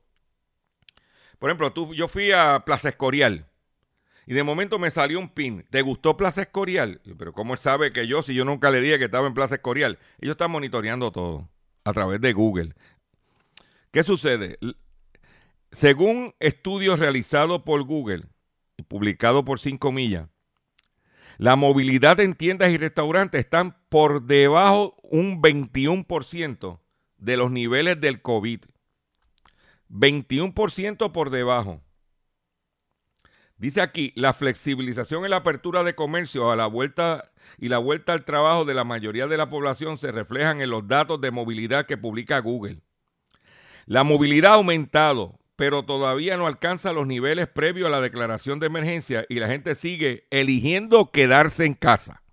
por 1.39 1.49
ejemplo, 1.49 1.71
tú, 1.71 1.93
yo 1.95 2.09
fui 2.09 2.33
a 2.33 2.63
Plaza 2.65 2.89
Escorial 2.89 3.47
y 4.25 4.33
de 4.33 4.43
momento 4.43 4.79
me 4.79 4.91
salió 4.91 5.19
un 5.19 5.29
pin. 5.29 5.65
¿Te 5.69 5.81
gustó 5.81 6.17
Plaza 6.17 6.41
Escorial? 6.41 7.01
Pero 7.17 7.31
¿cómo 7.31 7.55
sabe 7.55 7.93
que 7.93 8.07
yo, 8.07 8.21
si 8.21 8.35
yo 8.35 8.43
nunca 8.43 8.71
le 8.71 8.81
dije 8.81 8.99
que 8.99 9.05
estaba 9.05 9.25
en 9.25 9.33
Plaza 9.33 9.55
Escorial? 9.55 9.99
Ellos 10.19 10.33
están 10.33 10.51
monitoreando 10.51 11.13
todo 11.13 11.49
a 11.85 11.93
través 11.93 12.19
de 12.19 12.33
Google. 12.33 12.73
¿Qué 13.91 14.03
sucede? 14.03 14.57
Según 15.71 16.35
estudios 16.41 16.99
realizados 16.99 17.61
por 17.61 17.81
Google, 17.83 18.25
publicado 18.89 19.45
por 19.45 19.61
5 19.61 19.93
millas, 19.93 20.27
la 21.37 21.55
movilidad 21.55 22.19
en 22.19 22.33
tiendas 22.33 22.71
y 22.71 22.77
restaurantes 22.77 23.41
están 23.41 23.77
por 23.89 24.23
debajo 24.23 24.95
un 25.03 25.41
21% 25.41 26.79
de 27.17 27.37
los 27.37 27.51
niveles 27.51 27.99
del 27.99 28.21
COVID. 28.21 28.61
21% 29.89 31.11
por 31.11 31.29
debajo. 31.29 31.81
Dice 33.57 33.81
aquí, 33.81 34.11
la 34.15 34.33
flexibilización 34.33 35.23
en 35.23 35.29
la 35.29 35.37
apertura 35.37 35.83
de 35.83 35.95
comercio 35.95 36.51
a 36.51 36.55
la 36.55 36.67
vuelta 36.67 37.31
y 37.57 37.69
la 37.69 37.77
vuelta 37.77 38.11
al 38.11 38.25
trabajo 38.25 38.65
de 38.65 38.73
la 38.73 38.83
mayoría 38.83 39.27
de 39.27 39.37
la 39.37 39.49
población 39.49 39.97
se 39.97 40.11
reflejan 40.11 40.59
en 40.61 40.69
los 40.69 40.87
datos 40.87 41.21
de 41.21 41.31
movilidad 41.31 41.85
que 41.85 41.95
publica 41.95 42.39
Google. 42.39 42.81
La 43.85 44.03
movilidad 44.03 44.51
ha 44.51 44.55
aumentado, 44.55 45.39
pero 45.55 45.83
todavía 45.83 46.37
no 46.37 46.47
alcanza 46.47 46.93
los 46.93 47.05
niveles 47.05 47.47
previos 47.47 47.87
a 47.87 47.91
la 47.91 48.01
declaración 48.01 48.59
de 48.59 48.67
emergencia 48.67 49.25
y 49.29 49.35
la 49.35 49.47
gente 49.47 49.75
sigue 49.75 50.27
eligiendo 50.31 51.11
quedarse 51.11 51.65
en 51.65 51.75
casa. 51.75 52.23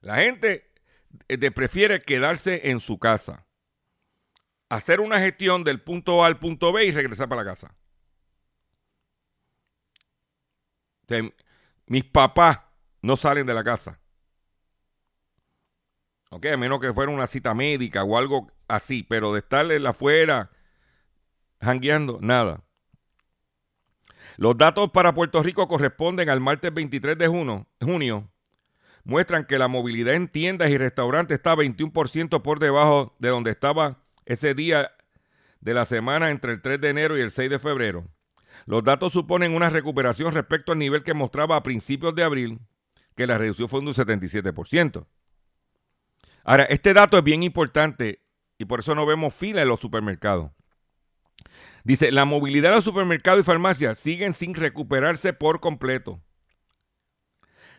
La 0.00 0.16
gente 0.16 0.70
eh, 1.28 1.50
prefiere 1.50 1.98
quedarse 1.98 2.70
en 2.70 2.80
su 2.80 2.98
casa, 2.98 3.46
hacer 4.68 5.00
una 5.00 5.20
gestión 5.20 5.64
del 5.64 5.80
punto 5.80 6.24
A 6.24 6.28
al 6.28 6.38
punto 6.38 6.72
B 6.72 6.84
y 6.84 6.92
regresar 6.92 7.28
para 7.28 7.42
la 7.42 7.50
casa. 7.50 7.74
mis 11.86 12.02
papás 12.02 12.58
no 13.00 13.16
salen 13.16 13.46
de 13.46 13.54
la 13.54 13.62
casa. 13.62 14.00
Ok, 16.30 16.46
a 16.46 16.56
menos 16.56 16.80
que 16.80 16.92
fuera 16.92 17.12
una 17.12 17.28
cita 17.28 17.54
médica 17.54 18.02
o 18.02 18.18
algo 18.18 18.50
así, 18.66 19.04
pero 19.04 19.32
de 19.32 19.38
estar 19.38 19.70
afuera 19.86 20.50
jangueando, 21.66 22.18
nada. 22.22 22.62
Los 24.36 24.56
datos 24.56 24.90
para 24.90 25.14
Puerto 25.14 25.42
Rico 25.42 25.66
corresponden 25.68 26.28
al 26.28 26.40
martes 26.40 26.72
23 26.72 27.18
de 27.18 27.26
junio. 27.26 28.30
Muestran 29.04 29.44
que 29.44 29.58
la 29.58 29.68
movilidad 29.68 30.14
en 30.14 30.28
tiendas 30.28 30.70
y 30.70 30.78
restaurantes 30.78 31.36
está 31.36 31.54
21% 31.54 32.42
por 32.42 32.58
debajo 32.58 33.14
de 33.18 33.28
donde 33.28 33.50
estaba 33.50 33.98
ese 34.24 34.54
día 34.54 34.92
de 35.60 35.74
la 35.74 35.84
semana 35.84 36.30
entre 36.30 36.52
el 36.52 36.60
3 36.60 36.80
de 36.80 36.88
enero 36.88 37.16
y 37.16 37.20
el 37.20 37.30
6 37.30 37.50
de 37.50 37.58
febrero. 37.58 38.08
Los 38.66 38.82
datos 38.82 39.12
suponen 39.12 39.54
una 39.54 39.70
recuperación 39.70 40.32
respecto 40.32 40.72
al 40.72 40.78
nivel 40.78 41.02
que 41.02 41.14
mostraba 41.14 41.56
a 41.56 41.62
principios 41.62 42.14
de 42.14 42.24
abril, 42.24 42.58
que 43.14 43.26
la 43.26 43.38
reducción 43.38 43.68
fue 43.68 43.80
de 43.80 43.86
un 43.86 43.94
77%. 43.94 45.06
Ahora, 46.44 46.64
este 46.64 46.92
dato 46.94 47.16
es 47.16 47.24
bien 47.24 47.42
importante 47.42 48.22
y 48.58 48.64
por 48.64 48.80
eso 48.80 48.94
no 48.94 49.06
vemos 49.06 49.34
fila 49.34 49.62
en 49.62 49.68
los 49.68 49.80
supermercados. 49.80 50.50
Dice, 51.86 52.10
la 52.10 52.24
movilidad 52.24 52.70
de 52.70 52.74
los 52.74 52.84
supermercados 52.84 53.42
y 53.42 53.44
farmacias 53.44 54.00
siguen 54.00 54.34
sin 54.34 54.54
recuperarse 54.54 55.32
por 55.32 55.60
completo. 55.60 56.20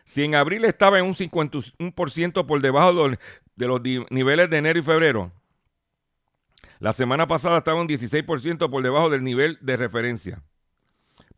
Si 0.02 0.24
en 0.24 0.34
abril 0.34 0.64
estaba 0.64 0.98
en 0.98 1.04
un 1.04 1.14
51% 1.14 2.46
por 2.46 2.62
debajo 2.62 3.10
de 3.54 3.66
los 3.66 3.82
niveles 4.08 4.48
de 4.48 4.56
enero 4.56 4.78
y 4.78 4.82
febrero, 4.82 5.30
la 6.78 6.94
semana 6.94 7.26
pasada 7.26 7.58
estaba 7.58 7.82
un 7.82 7.86
16% 7.86 8.70
por 8.70 8.82
debajo 8.82 9.10
del 9.10 9.22
nivel 9.22 9.58
de 9.60 9.76
referencia. 9.76 10.42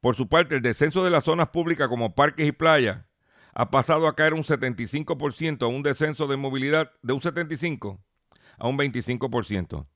Por 0.01 0.15
su 0.15 0.29
parte, 0.29 0.55
el 0.55 0.63
descenso 0.63 1.03
de 1.03 1.11
las 1.11 1.25
zonas 1.25 1.49
públicas 1.49 1.89
como 1.89 2.15
parques 2.15 2.47
y 2.47 2.53
playas 2.53 3.05
ha 3.53 3.73
pasado 3.73 4.07
a 4.07 4.15
caer 4.15 4.33
un 4.33 4.45
75%, 4.45 5.65
a 5.65 5.67
un 5.67 5.83
descenso 5.83 6.29
de 6.29 6.37
movilidad 6.37 6.93
de 7.03 7.15
un 7.15 7.21
75% 7.21 7.99
a 8.61 8.69
un 8.69 8.79
25%. 8.79 9.87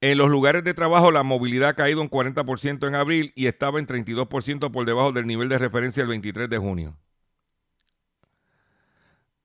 En 0.00 0.16
los 0.16 0.30
lugares 0.30 0.62
de 0.62 0.74
trabajo 0.74 1.10
la 1.10 1.24
movilidad 1.24 1.70
ha 1.70 1.74
caído 1.74 2.00
un 2.00 2.10
40% 2.10 2.86
en 2.86 2.94
abril 2.94 3.32
y 3.34 3.46
estaba 3.46 3.80
en 3.80 3.86
32% 3.86 4.70
por 4.70 4.86
debajo 4.86 5.12
del 5.12 5.26
nivel 5.26 5.48
de 5.48 5.58
referencia 5.58 6.02
el 6.02 6.08
23 6.08 6.48
de 6.48 6.58
junio. 6.58 6.96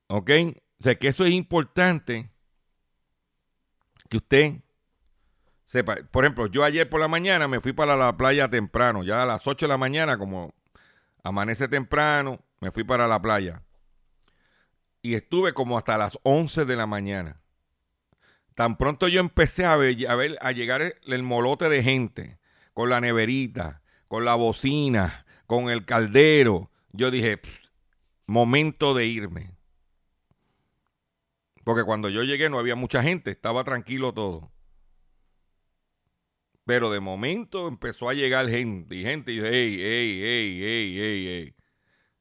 ¿Ok? 0.06 0.30
O 0.78 0.82
sea 0.82 0.94
que 0.96 1.08
eso 1.08 1.24
es 1.24 1.32
importante 1.32 2.30
que 4.08 4.18
usted 4.18 4.54
sepa. 5.64 5.96
Por 6.10 6.24
ejemplo, 6.24 6.46
yo 6.46 6.62
ayer 6.62 6.88
por 6.88 7.00
la 7.00 7.08
mañana 7.08 7.48
me 7.48 7.60
fui 7.60 7.72
para 7.72 7.96
la 7.96 8.16
playa 8.16 8.48
temprano, 8.48 9.02
ya 9.02 9.22
a 9.22 9.26
las 9.26 9.46
8 9.46 9.66
de 9.66 9.70
la 9.70 9.78
mañana, 9.78 10.18
como 10.18 10.54
amanece 11.24 11.66
temprano, 11.66 12.38
me 12.60 12.70
fui 12.70 12.84
para 12.84 13.08
la 13.08 13.20
playa. 13.20 13.62
Y 15.02 15.14
estuve 15.14 15.52
como 15.52 15.76
hasta 15.76 15.98
las 15.98 16.18
11 16.22 16.64
de 16.64 16.76
la 16.76 16.86
mañana. 16.86 17.40
Tan 18.54 18.76
pronto 18.76 19.08
yo 19.08 19.20
empecé 19.20 19.64
a 19.64 19.76
ver, 19.76 19.96
a, 20.40 20.52
llegar 20.52 20.94
el, 21.04 21.22
molote 21.22 21.68
de 21.68 21.82
gente 21.82 22.38
con 22.72 22.88
la 22.88 23.00
neverita, 23.00 23.82
con 24.06 24.24
la 24.24 24.36
bocina, 24.36 25.26
con 25.46 25.70
el 25.70 25.84
caldero, 25.84 26.70
yo 26.92 27.10
dije, 27.10 27.40
momento 28.26 28.94
de 28.94 29.06
irme. 29.06 29.56
Porque 31.64 31.82
cuando 31.82 32.08
yo 32.08 32.22
llegué 32.22 32.48
no 32.48 32.58
había 32.58 32.76
mucha 32.76 33.02
gente, 33.02 33.32
estaba 33.32 33.64
tranquilo 33.64 34.14
todo. 34.14 34.52
Pero 36.64 36.90
de 36.90 37.00
momento 37.00 37.68
empezó 37.68 38.08
a 38.08 38.14
llegar 38.14 38.48
gente 38.48 38.94
y 38.94 39.02
gente 39.02 39.32
y 39.32 39.40
hey, 39.40 39.76
hey, 39.78 40.20
hey, 40.22 40.60
hey, 40.62 40.96
hey, 40.96 41.26
hey. 41.26 41.56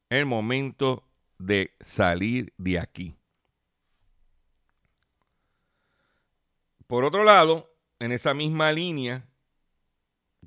El 0.09 0.25
momento 0.25 1.07
de 1.37 1.75
salir 1.79 2.53
de 2.57 2.79
aquí. 2.79 3.17
Por 6.87 7.05
otro 7.05 7.23
lado, 7.23 7.73
en 7.99 8.11
esa 8.11 8.33
misma 8.33 8.71
línea 8.71 9.25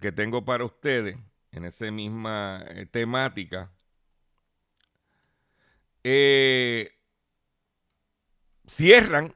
que 0.01 0.13
tengo 0.13 0.45
para 0.45 0.65
ustedes, 0.65 1.17
en 1.53 1.65
esa 1.65 1.91
misma 1.91 2.65
eh, 2.69 2.87
temática, 2.87 3.73
eh, 6.05 6.93
cierran 8.67 9.35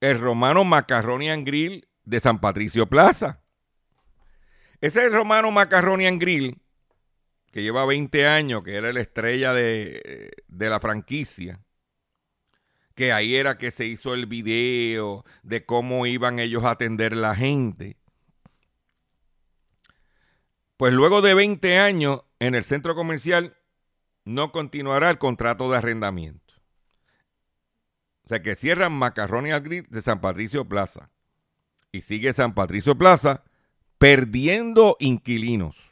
el 0.00 0.18
romano 0.18 0.64
Macarronian 0.64 1.44
Grill 1.44 1.86
de 2.04 2.20
San 2.20 2.40
Patricio 2.40 2.88
Plaza. 2.88 3.42
Ese 4.80 5.08
romano 5.10 5.52
Macarronian 5.52 6.18
Grill, 6.18 6.60
que 7.52 7.62
lleva 7.62 7.86
20 7.86 8.26
años, 8.26 8.64
que 8.64 8.74
era 8.74 8.92
la 8.92 9.00
estrella 9.00 9.52
de, 9.52 10.32
de 10.48 10.70
la 10.70 10.80
franquicia, 10.80 11.60
que 12.94 13.12
ahí 13.12 13.36
era 13.36 13.58
que 13.58 13.70
se 13.70 13.86
hizo 13.86 14.14
el 14.14 14.26
video 14.26 15.24
de 15.42 15.64
cómo 15.64 16.06
iban 16.06 16.38
ellos 16.38 16.64
a 16.64 16.70
atender 16.70 17.16
la 17.16 17.34
gente. 17.34 17.96
Pues 20.76 20.92
luego 20.92 21.22
de 21.22 21.34
20 21.34 21.78
años 21.78 22.22
en 22.38 22.54
el 22.54 22.64
centro 22.64 22.94
comercial 22.94 23.56
no 24.24 24.52
continuará 24.52 25.10
el 25.10 25.18
contrato 25.18 25.70
de 25.70 25.78
arrendamiento. 25.78 26.54
O 28.24 28.28
sea 28.28 28.42
que 28.42 28.54
cierran 28.56 28.92
Macarroni 28.92 29.50
al 29.50 29.60
Grill 29.60 29.86
de 29.88 30.02
San 30.02 30.20
Patricio 30.20 30.64
Plaza. 30.68 31.10
Y 31.90 32.00
sigue 32.00 32.32
San 32.32 32.54
Patricio 32.54 32.96
Plaza 32.96 33.44
perdiendo 33.98 34.96
inquilinos. 34.98 35.90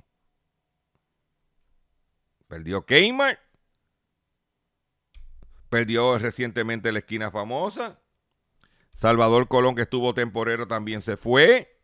Perdió 2.49 2.85
Kmart. 2.85 3.39
Perdió 5.71 6.19
recientemente 6.19 6.93
la 6.93 6.99
esquina 6.99 7.31
famosa. 7.31 7.99
Salvador 8.95 9.49
Colón, 9.49 9.75
que 9.75 9.83
estuvo 9.83 10.13
temporero, 10.13 10.69
también 10.69 11.01
se 11.01 11.17
fue. 11.17 11.81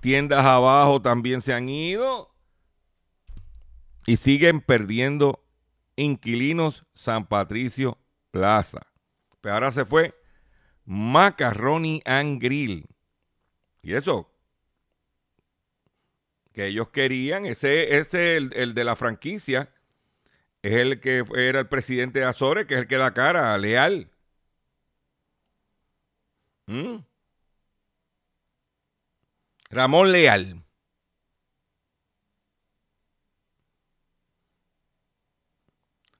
Tiendas 0.00 0.44
abajo 0.44 1.00
también 1.00 1.40
se 1.40 1.54
han 1.54 1.68
ido. 1.68 2.34
Y 4.06 4.16
siguen 4.18 4.60
perdiendo 4.60 5.42
inquilinos 5.96 6.84
San 6.92 7.26
Patricio 7.26 7.98
Plaza. 8.30 8.80
Pero 9.40 9.54
ahora 9.54 9.72
se 9.72 9.84
fue 9.84 10.14
Macaroni 10.84 12.02
and 12.04 12.42
Grill. 12.42 12.86
Y 13.82 13.94
eso, 13.94 14.30
que 16.52 16.66
ellos 16.66 16.88
querían, 16.88 17.46
ese 17.46 17.96
es 17.96 18.12
el, 18.14 18.52
el, 18.54 18.74
de 18.74 18.84
la 18.84 18.96
franquicia, 18.96 19.72
es 20.62 20.72
el 20.72 21.00
que 21.00 21.24
era 21.36 21.60
el 21.60 21.68
presidente 21.68 22.20
de 22.20 22.26
Azores, 22.26 22.66
que 22.66 22.74
es 22.74 22.80
el 22.80 22.88
que 22.88 22.96
da 22.96 23.14
cara, 23.14 23.56
leal. 23.58 24.10
¿Mm? 26.66 26.98
Ramón 29.70 30.10
Leal. 30.10 30.64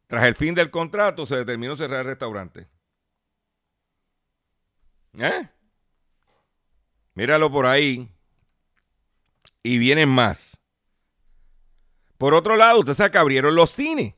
Tras 0.07 0.25
el 0.25 0.35
fin 0.35 0.55
del 0.55 0.71
contrato 0.71 1.27
se 1.27 1.37
determinó 1.37 1.77
cerrar 1.77 2.01
el 2.01 2.07
restaurante. 2.07 2.69
¿Eh? 5.19 5.49
Míralo 7.15 7.51
por 7.51 7.67
ahí. 7.67 8.09
Y 9.63 9.79
vienen 9.79 10.09
más. 10.09 10.59
Por 12.19 12.35
otro 12.35 12.57
lado, 12.57 12.81
usted 12.81 12.95
sabe 12.95 13.11
que 13.11 13.19
abrieron 13.19 13.55
los 13.55 13.71
cines. 13.71 14.15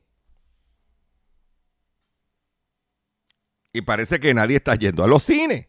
Y 3.73 3.81
parece 3.81 4.19
que 4.19 4.33
nadie 4.33 4.57
está 4.57 4.75
yendo 4.75 5.03
a 5.03 5.07
los 5.07 5.23
cines. 5.23 5.67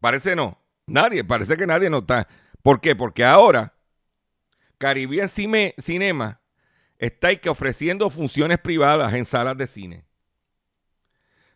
Parece 0.00 0.34
no. 0.34 0.58
Nadie, 0.86 1.22
parece 1.22 1.56
que 1.56 1.66
nadie 1.66 1.88
no 1.88 1.98
está. 1.98 2.26
¿Por 2.62 2.80
qué? 2.80 2.96
Porque 2.96 3.24
ahora 3.24 3.74
Caribbean 4.78 5.28
Cine, 5.28 5.74
Cinema 5.78 6.40
está 6.98 7.28
ofreciendo 7.48 8.10
funciones 8.10 8.58
privadas 8.58 9.14
en 9.14 9.24
salas 9.24 9.56
de 9.56 9.68
cine. 9.68 10.04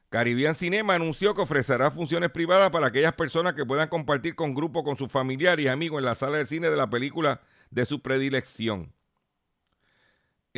Caribbean 0.08 0.54
Cinema 0.54 0.94
anunció 0.94 1.34
que 1.34 1.42
ofrecerá 1.42 1.90
funciones 1.90 2.30
privadas 2.30 2.70
para 2.70 2.86
aquellas 2.86 3.14
personas 3.14 3.54
que 3.54 3.66
puedan 3.66 3.88
compartir 3.88 4.36
con 4.36 4.54
grupo, 4.54 4.84
con 4.84 4.96
sus 4.96 5.10
familiares 5.10 5.64
y 5.64 5.68
amigos 5.68 5.98
en 5.98 6.04
la 6.04 6.14
sala 6.14 6.38
de 6.38 6.46
cine 6.46 6.70
de 6.70 6.76
la 6.76 6.88
película 6.88 7.40
de 7.70 7.84
su 7.84 8.00
predilección. 8.00 8.92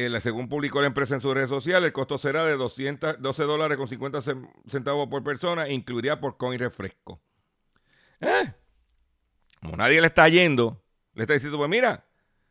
Eh, 0.01 0.21
según 0.21 0.49
publicó 0.49 0.81
la 0.81 0.87
empresa 0.87 1.17
en 1.17 1.21
sus 1.21 1.35
redes 1.35 1.49
sociales, 1.49 1.87
el 1.87 1.93
costo 1.93 2.19
será 2.19 2.45
de 2.45 2.57
212 2.57 3.43
dólares 3.43 3.77
con 3.77 3.89
50 3.89 4.21
centavos 4.69 5.09
por 5.09 5.25
persona 5.25 5.67
e 5.67 5.73
incluiría 5.73 6.21
por 6.21 6.37
con 6.37 6.55
y 6.55 6.57
refresco. 6.57 7.21
¿Eh? 8.21 8.55
Como 9.61 9.77
nadie 9.77 10.01
le 10.01 10.07
está 10.07 10.29
yendo, 10.29 10.81
le 11.15 11.25
está 11.25 11.35
diciendo, 11.35 11.59
pues 11.59 11.69
mira, 11.69 12.07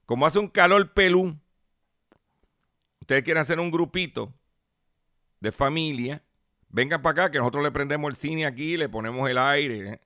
como 0.05 0.25
hace 0.25 0.39
un 0.39 0.49
calor 0.49 0.91
pelú, 0.91 1.39
ustedes 2.99 3.23
quieren 3.23 3.39
hacer 3.39 3.61
un 3.61 3.71
grupito 3.71 4.33
de 5.39 5.53
familia, 5.53 6.21
vengan 6.67 7.01
para 7.01 7.11
acá 7.23 7.31
que 7.31 7.37
nosotros 7.37 7.63
le 7.63 7.71
prendemos 7.71 8.09
el 8.09 8.17
cine 8.17 8.45
aquí, 8.45 8.75
le 8.75 8.89
ponemos 8.89 9.29
el 9.29 9.37
aire. 9.37 9.89
¿eh? 9.89 10.01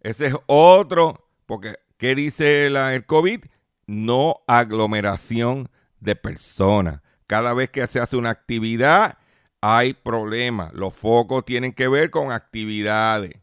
Ese 0.00 0.28
es 0.28 0.34
otro, 0.46 1.28
porque 1.44 1.78
¿qué 1.98 2.14
dice 2.14 2.64
el 2.64 3.04
COVID? 3.04 3.44
No 3.86 4.42
aglomeración 4.46 5.68
de 6.04 6.14
personas. 6.14 7.00
Cada 7.26 7.54
vez 7.54 7.70
que 7.70 7.86
se 7.86 7.98
hace 7.98 8.16
una 8.16 8.30
actividad, 8.30 9.18
hay 9.60 9.94
problemas. 9.94 10.72
Los 10.74 10.94
focos 10.94 11.44
tienen 11.44 11.72
que 11.72 11.88
ver 11.88 12.10
con 12.10 12.30
actividades. 12.30 13.40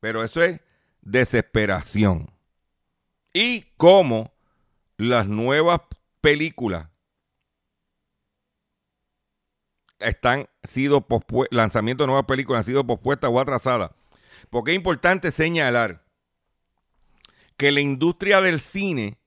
Pero 0.00 0.24
eso 0.24 0.42
es 0.42 0.60
desesperación. 1.00 2.30
Y 3.32 3.72
cómo 3.76 4.32
las 4.96 5.28
nuevas 5.28 5.80
películas 6.20 6.88
están 10.00 10.48
sido 10.64 11.06
lanzamiento 11.50 12.02
de 12.02 12.08
nuevas 12.08 12.26
películas 12.26 12.60
han 12.60 12.64
sido 12.64 12.86
pospuestas 12.86 13.30
o 13.32 13.40
atrasadas. 13.40 13.92
Porque 14.50 14.72
es 14.72 14.76
importante 14.76 15.30
señalar 15.30 16.04
que 17.56 17.72
la 17.72 17.80
industria 17.80 18.40
del 18.40 18.60
cine 18.60 19.18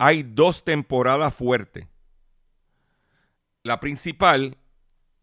hay 0.00 0.22
dos 0.22 0.64
temporadas 0.64 1.34
fuertes. 1.34 1.86
La 3.62 3.80
principal 3.80 4.56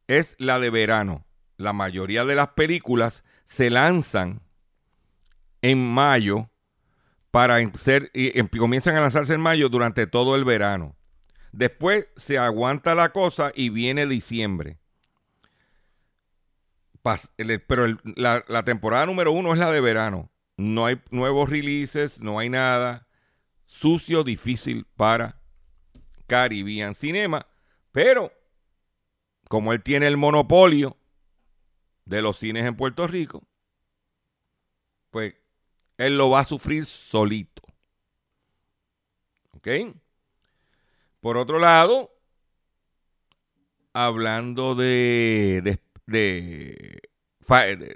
es 0.05 0.35
la 0.37 0.59
de 0.59 0.69
verano. 0.69 1.25
La 1.57 1.73
mayoría 1.73 2.25
de 2.25 2.35
las 2.35 2.49
películas 2.49 3.23
se 3.43 3.71
lanzan 3.71 4.43
en 5.63 5.83
mayo 5.83 6.51
para 7.31 7.57
ser 7.73 8.11
y 8.13 8.37
em, 8.37 8.47
comienzan 8.47 8.95
a 8.95 9.01
lanzarse 9.01 9.33
en 9.33 9.41
mayo 9.41 9.67
durante 9.67 10.05
todo 10.05 10.35
el 10.35 10.45
verano. 10.45 10.95
Después 11.51 12.07
se 12.15 12.37
aguanta 12.37 12.93
la 12.93 13.09
cosa 13.09 13.51
y 13.55 13.69
viene 13.69 14.05
diciembre. 14.05 14.77
Pero 17.67 17.97
la 18.15 18.63
temporada 18.63 19.07
número 19.07 19.31
uno 19.31 19.53
es 19.53 19.59
la 19.59 19.71
de 19.71 19.81
verano. 19.81 20.29
No 20.55 20.85
hay 20.85 21.01
nuevos 21.09 21.49
releases, 21.49 22.19
no 22.19 22.37
hay 22.37 22.49
nada 22.49 23.06
sucio, 23.67 24.23
difícil 24.23 24.85
para 24.95 25.39
Caribbean 26.25 26.95
Cinema. 26.95 27.45
Pero, 27.91 28.31
como 29.47 29.73
él 29.73 29.83
tiene 29.83 30.07
el 30.07 30.17
monopolio 30.17 30.97
de 32.05 32.21
los 32.21 32.37
cines 32.37 32.65
en 32.65 32.75
Puerto 32.75 33.05
Rico, 33.05 33.43
pues 35.11 35.35
él 35.97 36.17
lo 36.17 36.29
va 36.29 36.39
a 36.39 36.45
sufrir 36.45 36.85
solito. 36.85 37.61
¿Ok? 39.51 39.67
Por 41.19 41.37
otro 41.37 41.59
lado, 41.59 42.13
hablando 43.93 44.75
de, 44.75 45.61
de, 45.63 45.79
de, 46.05 47.01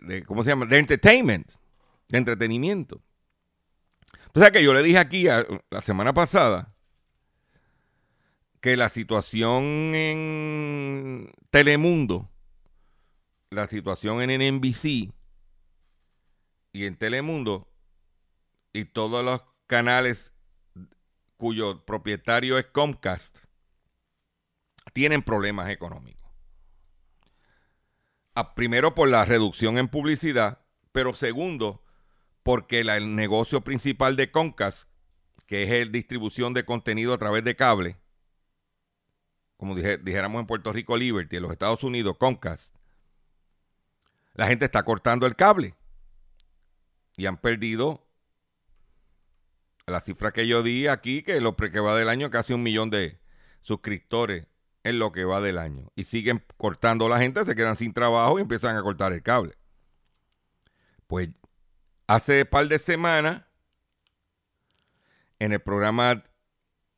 de, 0.02 0.24
¿cómo 0.26 0.44
se 0.44 0.50
llama? 0.50 0.66
De 0.66 0.80
entertainment, 0.80 1.52
de 2.10 2.18
entretenimiento. 2.18 3.02
O 4.34 4.40
sea 4.40 4.52
que 4.52 4.64
yo 4.64 4.74
le 4.74 4.84
dije 4.84 4.98
aquí 4.98 5.26
la 5.26 5.82
semana 5.82 6.14
pasada 6.14 6.74
que 8.62 8.78
la 8.78 8.90
situación 8.90 9.64
en 9.96 11.32
Telemundo, 11.50 12.30
la 13.50 13.68
situación 13.68 14.22
en 14.22 14.58
NBC 14.58 15.12
y 16.74 16.86
en 16.86 16.96
Telemundo 16.96 17.68
y 18.72 18.86
todos 18.86 19.26
los 19.26 19.42
canales 19.68 20.34
cuyo 21.38 21.84
propietario 21.86 22.58
es 22.60 22.66
Comcast 22.68 23.40
tienen 24.94 25.24
problemas 25.24 25.70
económicos. 25.70 26.22
primero 28.56 28.96
por 28.96 29.10
la 29.10 29.26
reducción 29.26 29.78
en 29.78 29.88
publicidad, 29.88 30.60
pero 30.92 31.14
segundo 31.14 31.84
porque 32.44 32.80
el 32.80 33.16
negocio 33.16 33.62
principal 33.62 34.16
de 34.16 34.32
Comcast, 34.32 34.90
que 35.46 35.64
es 35.64 35.70
el 35.72 35.92
distribución 35.92 36.54
de 36.54 36.66
contenido 36.66 37.14
a 37.14 37.18
través 37.18 37.44
de 37.44 37.56
cable, 37.56 37.98
como 39.58 39.76
dijéramos 39.76 40.40
en 40.40 40.48
Puerto 40.48 40.74
Rico 40.74 40.98
Liberty, 40.98 41.36
en 41.36 41.44
los 41.44 41.52
Estados 41.52 41.84
Unidos 41.84 42.18
Comcast, 42.18 42.76
la 44.34 44.48
gente 44.48 44.66
está 44.66 44.84
cortando 44.84 45.26
el 45.28 45.36
cable 45.36 45.76
y 47.16 47.26
han 47.26 47.38
perdido 47.38 48.08
la 49.86 50.00
cifra 50.00 50.32
que 50.32 50.48
yo 50.48 50.64
di 50.64 50.88
aquí, 50.88 51.22
que 51.22 51.42
lo 51.42 51.56
que 51.56 51.80
va 51.80 51.96
del 51.96 52.10
año, 52.10 52.32
casi 52.32 52.54
un 52.54 52.64
millón 52.64 52.90
de 52.90 53.20
suscriptores 53.62 54.48
en 54.84 55.00
lo 55.00 55.12
que 55.12 55.26
va 55.26 55.42
del 55.42 55.58
año. 55.58 55.92
Y 55.96 56.06
siguen 56.06 56.44
cortando 56.58 57.08
la 57.10 57.20
gente, 57.20 57.46
se 57.46 57.56
quedan 57.56 57.76
sin 57.76 57.94
trabajo 57.94 58.40
y 58.40 58.42
empiezan 58.42 58.78
a 58.78 58.82
cortar 58.82 59.14
el 59.14 59.22
cable. 59.22 59.58
Pues 61.08 61.30
Hace 62.08 62.46
par 62.46 62.68
de 62.68 62.80
semanas, 62.80 63.44
en 65.40 65.54
el 65.54 65.62
programa 65.62 66.24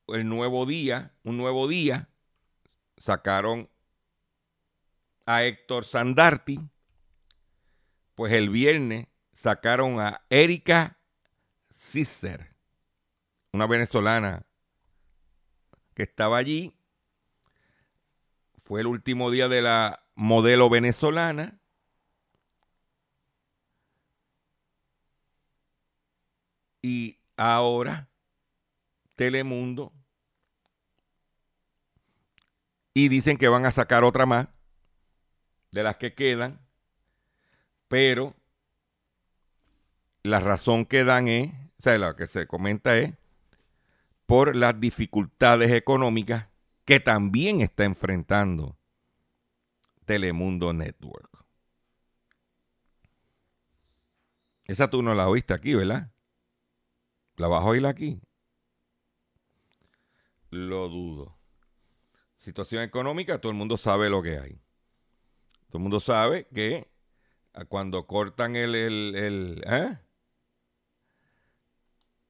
El 0.07 0.27
Nuevo 0.27 0.65
Día, 0.65 1.13
un 1.23 1.37
nuevo 1.37 1.67
día, 1.67 2.09
sacaron 2.97 3.69
a 5.25 5.43
Héctor 5.43 5.85
Sandarti, 5.85 6.59
pues 8.15 8.33
el 8.33 8.49
viernes 8.49 9.07
sacaron 9.33 9.99
a 9.99 10.21
Erika 10.29 10.97
Cister, 11.73 12.55
una 13.51 13.67
venezolana 13.67 14.45
que 15.93 16.03
estaba 16.03 16.37
allí. 16.37 16.75
Fue 18.63 18.81
el 18.81 18.87
último 18.87 19.31
día 19.31 19.47
de 19.47 19.61
la 19.61 20.03
modelo 20.15 20.69
venezolana. 20.69 21.59
Y 26.84 27.17
ahora 27.38 28.10
Telemundo. 29.15 29.91
Y 32.93 33.08
dicen 33.08 33.38
que 33.38 33.48
van 33.48 33.65
a 33.65 33.72
sacar 33.72 34.04
otra 34.04 34.26
más 34.26 34.48
de 35.72 35.84
las 35.84 35.96
que 35.98 36.13
quedan. 36.13 36.60
Pero 37.88 38.36
la 40.24 40.39
razón 40.39 40.86
que 40.86 41.04
dan 41.04 41.28
es, 41.28 41.54
o 41.80 41.82
sea, 41.82 41.98
lo 41.98 42.15
que 42.15 42.28
se 42.28 42.48
comenta 42.48 42.98
es 42.98 43.13
por 44.26 44.56
las 44.56 44.80
dificultades 44.80 45.72
económicas 45.72 46.48
que 46.86 47.00
también 47.00 47.62
está 47.62 47.84
enfrentando 47.84 48.78
Telemundo 50.06 50.74
Network. 50.74 51.30
Esa 54.65 54.89
tú 54.89 55.02
no 55.02 55.13
la 55.13 55.28
oíste 55.28 55.54
aquí, 55.54 55.76
¿verdad? 55.76 56.12
¿La 57.43 57.49
vas 57.49 57.65
a 57.65 57.67
oír 57.67 57.86
aquí? 57.86 58.21
Lo 60.49 60.88
dudo. 60.88 61.38
Situación 62.38 62.84
económica, 62.84 63.41
todo 63.41 63.51
el 63.51 63.58
mundo 63.58 63.75
sabe 63.75 64.10
lo 64.10 64.23
que 64.23 64.39
hay. 64.39 64.62
Todo 65.67 65.79
el 65.79 65.82
mundo 65.82 65.99
sabe 65.99 66.47
que 66.53 66.88
cuando 67.67 68.08
cortan 68.08 68.56
el, 68.56 68.73
el, 68.75 69.15
el, 69.17 69.63
¿eh? 69.67 69.99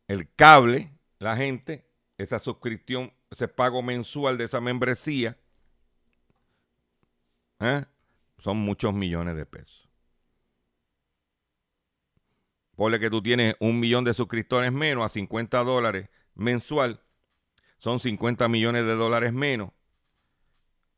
el 0.08 0.34
cable, 0.34 0.90
la 1.20 1.38
gente, 1.38 1.86
esa 2.18 2.40
suscripción, 2.40 3.14
ese 3.30 3.48
pago 3.48 3.84
mensual 3.84 4.36
de 4.40 4.46
esa 4.46 4.62
membresía, 4.62 5.38
¿eh? 7.60 7.86
son 8.40 8.58
muchos 8.58 8.96
millones 8.96 9.36
de 9.36 9.46
pesos. 9.46 9.83
Ponle 12.76 13.00
que 13.00 13.10
tú 13.10 13.22
tienes 13.22 13.56
un 13.60 13.80
millón 13.80 14.04
de 14.04 14.14
suscriptores 14.14 14.72
menos 14.72 15.06
a 15.06 15.10
50 15.10 15.64
dólares 15.64 16.10
mensual, 16.36 17.02
son 17.78 18.00
50 18.00 18.48
millones 18.48 18.86
de 18.86 18.96
dólares 18.96 19.34
menos. 19.34 19.72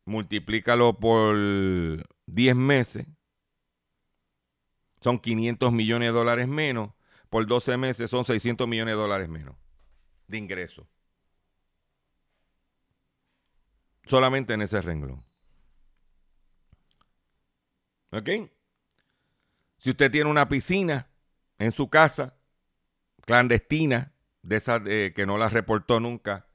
Multiplícalo 0.05 0.99
por 0.99 1.35
10 2.27 2.55
meses, 2.55 3.07
son 5.01 5.19
500 5.19 5.71
millones 5.71 6.09
de 6.09 6.13
dólares 6.13 6.47
menos. 6.47 6.91
Por 7.29 7.45
12 7.45 7.77
meses 7.77 8.09
son 8.09 8.23
600 8.23 8.67
millones 8.67 8.93
de 8.93 9.01
dólares 9.01 9.29
menos 9.29 9.55
de 10.27 10.37
ingresos. 10.37 10.87
Solamente 14.05 14.53
en 14.53 14.61
ese 14.61 14.81
renglón. 14.81 15.23
¿Ok? 18.11 18.29
Si 19.77 19.89
usted 19.89 20.11
tiene 20.11 20.29
una 20.29 20.47
piscina 20.47 21.09
en 21.57 21.71
su 21.71 21.89
casa, 21.89 22.35
clandestina, 23.25 24.13
de 24.41 24.57
esas 24.57 24.81
que 24.81 25.25
no 25.25 25.37
la 25.37 25.49
reportó 25.49 25.99
nunca 25.99 26.47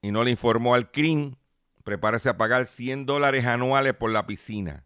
y 0.00 0.12
no 0.12 0.22
le 0.22 0.30
informó 0.30 0.74
al 0.74 0.90
CRIM, 0.92 1.36
prepárese 1.82 2.28
a 2.28 2.36
pagar 2.36 2.66
100 2.66 3.06
dólares 3.06 3.44
anuales 3.44 3.94
por 3.94 4.10
la 4.10 4.26
piscina. 4.26 4.84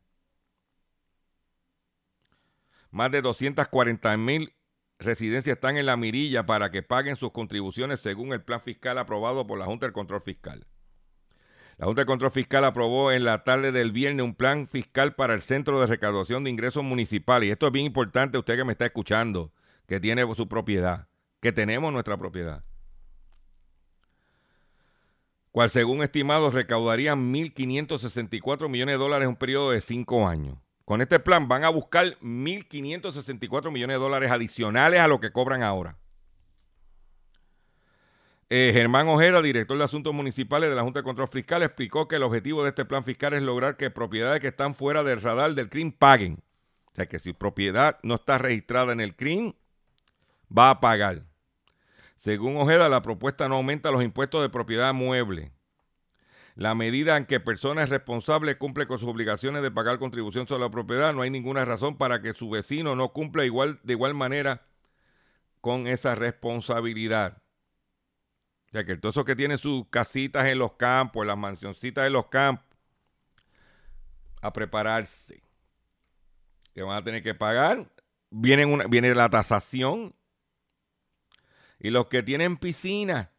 Más 2.91 3.13
de 3.13 3.21
240 3.21 4.17
mil 4.17 4.55
residencias 4.99 5.57
están 5.57 5.77
en 5.77 5.87
la 5.87 5.97
mirilla 5.97 6.47
para 6.47 6.71
que 6.71 6.83
paguen 6.83 7.17
sus 7.17 7.33
contribuciones 7.33 8.01
según 8.01 8.33
el 8.33 8.43
plan 8.43 8.61
fiscal 8.61 8.99
aprobado 8.99 9.47
por 9.47 9.59
la 9.59 9.67
Junta 9.67 9.87
del 9.87 9.93
Control 9.93 10.23
Fiscal. 10.23 10.67
La 11.81 11.87
Junta 11.87 12.03
de 12.03 12.07
Control 12.07 12.31
Fiscal 12.31 12.63
aprobó 12.67 13.11
en 13.11 13.25
la 13.25 13.43
tarde 13.43 13.73
del 13.73 13.91
viernes 13.91 14.23
un 14.23 14.35
plan 14.35 14.69
fiscal 14.69 15.15
para 15.15 15.33
el 15.33 15.41
Centro 15.41 15.81
de 15.81 15.87
Recaudación 15.87 16.45
de 16.45 16.51
Ingresos 16.51 16.85
Municipales. 16.85 17.49
Y 17.49 17.53
esto 17.53 17.67
es 17.67 17.73
bien 17.73 17.87
importante, 17.87 18.37
usted 18.37 18.55
que 18.55 18.65
me 18.65 18.73
está 18.73 18.85
escuchando, 18.85 19.51
que 19.87 19.99
tiene 19.99 20.27
su 20.35 20.47
propiedad, 20.47 21.09
que 21.41 21.53
tenemos 21.53 21.91
nuestra 21.91 22.19
propiedad. 22.19 22.65
Cual 25.53 25.71
según 25.71 26.03
estimados 26.03 26.53
recaudarían 26.53 27.33
1.564 27.33 28.69
millones 28.69 28.97
de 28.97 28.99
dólares 28.99 29.25
en 29.25 29.31
un 29.31 29.37
periodo 29.37 29.71
de 29.71 29.81
cinco 29.81 30.29
años. 30.29 30.59
Con 30.85 31.01
este 31.01 31.19
plan 31.19 31.49
van 31.49 31.65
a 31.65 31.71
buscar 31.71 32.19
1.564 32.19 33.73
millones 33.73 33.95
de 33.95 34.01
dólares 34.01 34.31
adicionales 34.31 35.01
a 35.01 35.09
lo 35.09 35.19
que 35.19 35.33
cobran 35.33 35.63
ahora. 35.63 35.97
Eh, 38.53 38.73
Germán 38.75 39.07
Ojeda, 39.07 39.43
director 39.43 39.79
de 39.79 39.85
Asuntos 39.85 40.13
Municipales 40.13 40.69
de 40.71 40.75
la 40.75 40.83
Junta 40.83 40.99
de 40.99 41.05
Control 41.05 41.29
Fiscal, 41.29 41.63
explicó 41.63 42.09
que 42.09 42.17
el 42.17 42.25
objetivo 42.25 42.65
de 42.65 42.71
este 42.71 42.85
plan 42.85 43.05
fiscal 43.05 43.33
es 43.33 43.43
lograr 43.43 43.77
que 43.77 43.93
propiedades 43.93 44.41
que 44.41 44.49
están 44.49 44.75
fuera 44.75 45.05
del 45.05 45.23
radar 45.23 45.55
del 45.55 45.69
CRIM 45.69 45.93
paguen. 45.93 46.43
O 46.91 46.95
sea, 46.97 47.07
que 47.07 47.21
si 47.21 47.33
propiedad 47.33 48.01
no 48.03 48.17
está 48.17 48.39
registrada 48.39 48.93
en 48.93 48.99
el 48.99 49.15
CRIM, 49.15 49.53
va 50.57 50.71
a 50.71 50.81
pagar. 50.81 51.23
Según 52.17 52.57
Ojeda, 52.57 52.89
la 52.89 53.03
propuesta 53.03 53.49
no 53.49 53.55
aumenta 53.55 53.93
los 53.93 54.03
impuestos 54.03 54.43
de 54.43 54.49
propiedad 54.49 54.93
mueble. 54.93 55.53
La 56.57 56.75
medida 56.75 57.17
en 57.17 57.27
que 57.27 57.39
personas 57.39 57.89
responsables 57.89 58.57
cumple 58.57 58.89
con 58.89 58.99
sus 58.99 59.09
obligaciones 59.09 59.63
de 59.63 59.71
pagar 59.71 60.01
contribución 60.01 60.49
sobre 60.49 60.65
la 60.65 60.71
propiedad, 60.73 61.15
no 61.15 61.23
hay 61.23 61.31
ninguna 61.31 61.65
razón 61.65 61.97
para 61.97 62.21
que 62.21 62.35
su 62.35 62.51
vecino 62.51 62.97
no 62.97 63.11
cumpla 63.11 63.45
igual, 63.45 63.79
de 63.85 63.93
igual 63.93 64.15
manera 64.15 64.67
con 65.61 65.87
esa 65.87 66.17
responsabilidad. 66.17 67.40
O 68.71 68.73
sea, 68.73 68.85
que 68.85 68.97
todos 68.97 69.15
esos 69.15 69.25
que 69.25 69.35
tienen 69.35 69.59
sus 69.59 69.89
casitas 69.89 70.47
en 70.47 70.61
los 70.61 70.75
campos, 70.75 71.27
las 71.27 71.37
mansioncitas 71.37 72.07
en 72.07 72.13
los 72.13 72.27
campos, 72.27 72.65
a 74.41 74.53
prepararse. 74.53 75.43
Que 76.73 76.83
van 76.83 76.97
a 76.97 77.03
tener 77.03 77.21
que 77.21 77.35
pagar. 77.35 77.91
Viene, 78.31 78.65
una, 78.65 78.85
viene 78.87 79.13
la 79.13 79.29
tasación. 79.29 80.15
Y 81.81 81.91
los 81.91 82.07
que 82.07 82.23
tienen 82.23 82.57
piscina, 82.57 83.33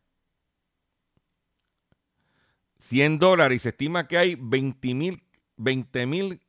100 2.80 3.20
dólares. 3.20 3.56
Y 3.56 3.60
se 3.60 3.70
estima 3.70 4.10
que 4.10 4.18
hay 4.18 4.36
20 4.36 4.94
mil, 4.94 5.24
20 5.56 6.06
mil, 6.08 6.42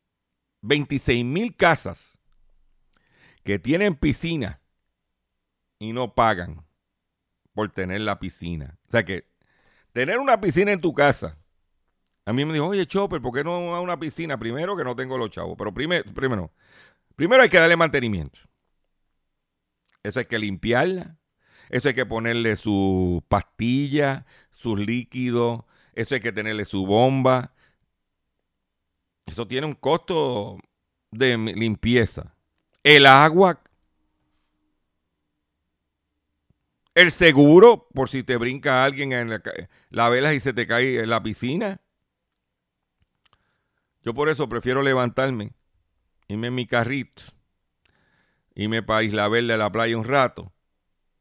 26 0.62 1.24
mil 1.24 1.54
casas 1.54 2.18
que 3.44 3.60
tienen 3.60 3.94
piscina 3.94 4.60
y 5.78 5.92
no 5.92 6.14
pagan 6.14 6.64
por 7.54 7.70
tener 7.70 8.00
la 8.00 8.18
piscina. 8.18 8.78
O 8.88 8.90
sea 8.90 9.04
que 9.04 9.26
tener 9.92 10.18
una 10.18 10.40
piscina 10.40 10.72
en 10.72 10.80
tu 10.80 10.94
casa. 10.94 11.38
A 12.24 12.32
mí 12.32 12.44
me 12.44 12.52
dijo, 12.52 12.68
oye, 12.68 12.86
Chopper, 12.86 13.20
¿por 13.20 13.34
qué 13.34 13.42
no 13.42 13.74
a 13.74 13.80
una 13.80 13.98
piscina? 13.98 14.38
Primero 14.38 14.76
que 14.76 14.84
no 14.84 14.94
tengo 14.94 15.18
los 15.18 15.30
chavos, 15.30 15.56
pero 15.58 15.74
primero, 15.74 16.04
primero, 16.14 16.52
primero 17.16 17.42
hay 17.42 17.48
que 17.48 17.58
darle 17.58 17.76
mantenimiento. 17.76 18.38
Eso 20.02 20.20
hay 20.20 20.26
que 20.26 20.38
limpiarla. 20.38 21.16
Eso 21.68 21.88
hay 21.88 21.94
que 21.94 22.06
ponerle 22.06 22.56
su 22.56 23.24
pastilla, 23.28 24.26
sus 24.50 24.78
líquidos. 24.78 25.64
Eso 25.94 26.14
hay 26.14 26.20
que 26.20 26.32
tenerle 26.32 26.64
su 26.64 26.86
bomba. 26.86 27.54
Eso 29.26 29.46
tiene 29.46 29.66
un 29.66 29.74
costo 29.74 30.58
de 31.10 31.36
limpieza. 31.38 32.34
El 32.82 33.06
agua 33.06 33.61
El 36.94 37.10
seguro, 37.10 37.88
por 37.94 38.08
si 38.08 38.22
te 38.22 38.36
brinca 38.36 38.84
alguien 38.84 39.12
en 39.12 39.30
la, 39.30 39.42
la 39.88 40.08
vela 40.08 40.34
y 40.34 40.40
se 40.40 40.52
te 40.52 40.66
cae 40.66 41.00
en 41.00 41.08
la 41.08 41.22
piscina. 41.22 41.80
Yo 44.02 44.14
por 44.14 44.28
eso 44.28 44.48
prefiero 44.48 44.82
levantarme, 44.82 45.54
irme 46.28 46.48
en 46.48 46.54
mi 46.54 46.66
carrito, 46.66 47.22
irme 48.54 48.82
para 48.82 49.04
Isla 49.04 49.28
Verde 49.28 49.54
a 49.54 49.56
la 49.56 49.70
playa 49.70 49.96
un 49.96 50.04
rato, 50.04 50.52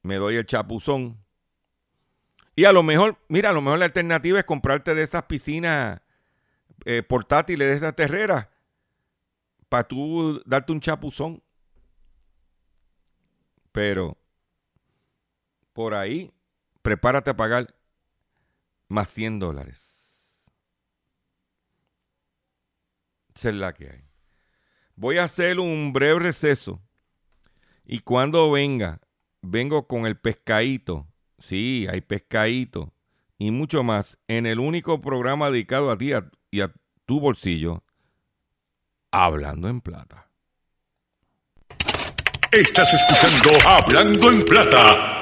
me 0.02 0.16
doy 0.16 0.36
el 0.36 0.46
chapuzón. 0.46 1.24
Y 2.56 2.66
a 2.66 2.74
lo 2.74 2.84
mejor, 2.84 3.18
mira, 3.30 3.52
a 3.52 3.54
lo 3.54 3.62
mejor 3.62 3.80
la 3.80 3.86
alternativa 3.86 4.40
es 4.40 4.46
comprarte 4.46 4.94
de 4.94 5.04
esas 5.04 5.24
piscinas 5.24 6.02
eh, 6.86 7.04
portátiles, 7.04 7.68
de 7.68 7.76
esas 7.76 7.96
terreras, 7.96 8.48
para 9.70 9.88
tú 9.88 10.42
darte 10.46 10.74
un 10.74 10.82
chapuzón. 10.82 11.42
Pero 13.72 14.18
por 15.74 15.94
ahí, 15.94 16.32
prepárate 16.82 17.32
a 17.32 17.38
pagar 17.38 17.76
más 18.88 19.10
100 19.10 19.40
dólares. 19.40 20.50
Esa 23.36 23.50
es 23.50 23.56
la 23.56 23.74
que 23.74 23.90
hay. 23.90 24.04
Voy 24.96 25.18
a 25.18 25.24
hacer 25.24 25.60
un 25.60 25.94
breve 25.94 26.20
receso. 26.20 26.82
Y 27.86 28.00
cuando 28.00 28.52
venga, 28.52 29.00
vengo 29.42 29.88
con 29.88 30.06
el 30.06 30.18
pescadito. 30.18 31.08
Sí, 31.40 31.88
hay 31.90 32.02
pescadito. 32.02 32.94
Y 33.38 33.52
mucho 33.52 33.84
más 33.84 34.20
en 34.28 34.46
el 34.46 34.60
único 34.60 35.02
programa 35.02 35.50
dedicado 35.50 35.90
a 35.90 35.98
ti 35.98 36.12
y 36.52 36.62
a 36.62 36.72
tu 37.06 37.20
bolsillo 37.20 37.84
Hablando 39.10 39.68
en 39.68 39.82
Plata. 39.82 40.30
Estás 42.52 42.94
escuchando 42.94 43.68
Hablando 43.68 44.30
en 44.30 44.46
Plata. 44.46 45.21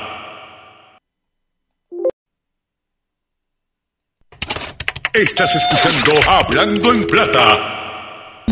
Estás 5.14 5.50
escuchando 5.56 6.30
Hablando 6.30 6.94
en 6.94 7.04
Plata. 7.08 8.44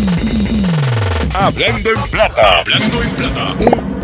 Hablando 1.35 1.89
en 1.91 2.09
Plata. 2.09 2.59
Hablando 2.59 3.03
en 3.03 3.15
Plata. 3.15 3.57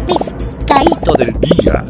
Pescadito 0.06 1.14
del 1.14 1.34
día. 1.40 1.86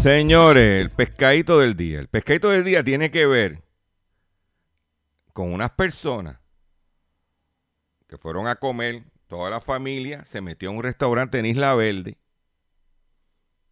Señores, 0.00 0.82
el 0.82 0.90
pescadito 0.90 1.58
del 1.58 1.76
día. 1.76 2.00
El 2.00 2.08
pescadito 2.08 2.48
del 2.48 2.64
día 2.64 2.82
tiene 2.82 3.10
que 3.10 3.26
ver 3.26 3.62
con 5.34 5.52
unas 5.52 5.70
personas 5.72 6.38
que 8.08 8.16
fueron 8.16 8.46
a 8.46 8.56
comer, 8.56 9.02
toda 9.26 9.50
la 9.50 9.60
familia 9.60 10.24
se 10.24 10.40
metió 10.40 10.70
a 10.70 10.72
un 10.72 10.82
restaurante 10.82 11.38
en 11.38 11.46
Isla 11.46 11.74
Verde, 11.74 12.16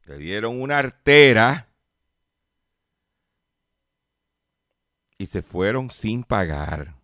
le 0.08 0.16
dieron 0.16 0.60
una 0.60 0.78
artera 0.78 1.68
y 5.18 5.26
se 5.26 5.42
fueron 5.42 5.90
sin 5.90 6.24
pagar. 6.24 6.94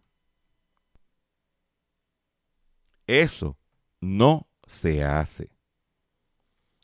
Eso 3.07 3.59
no 4.01 4.49
se 4.67 5.05
hace. 5.05 5.51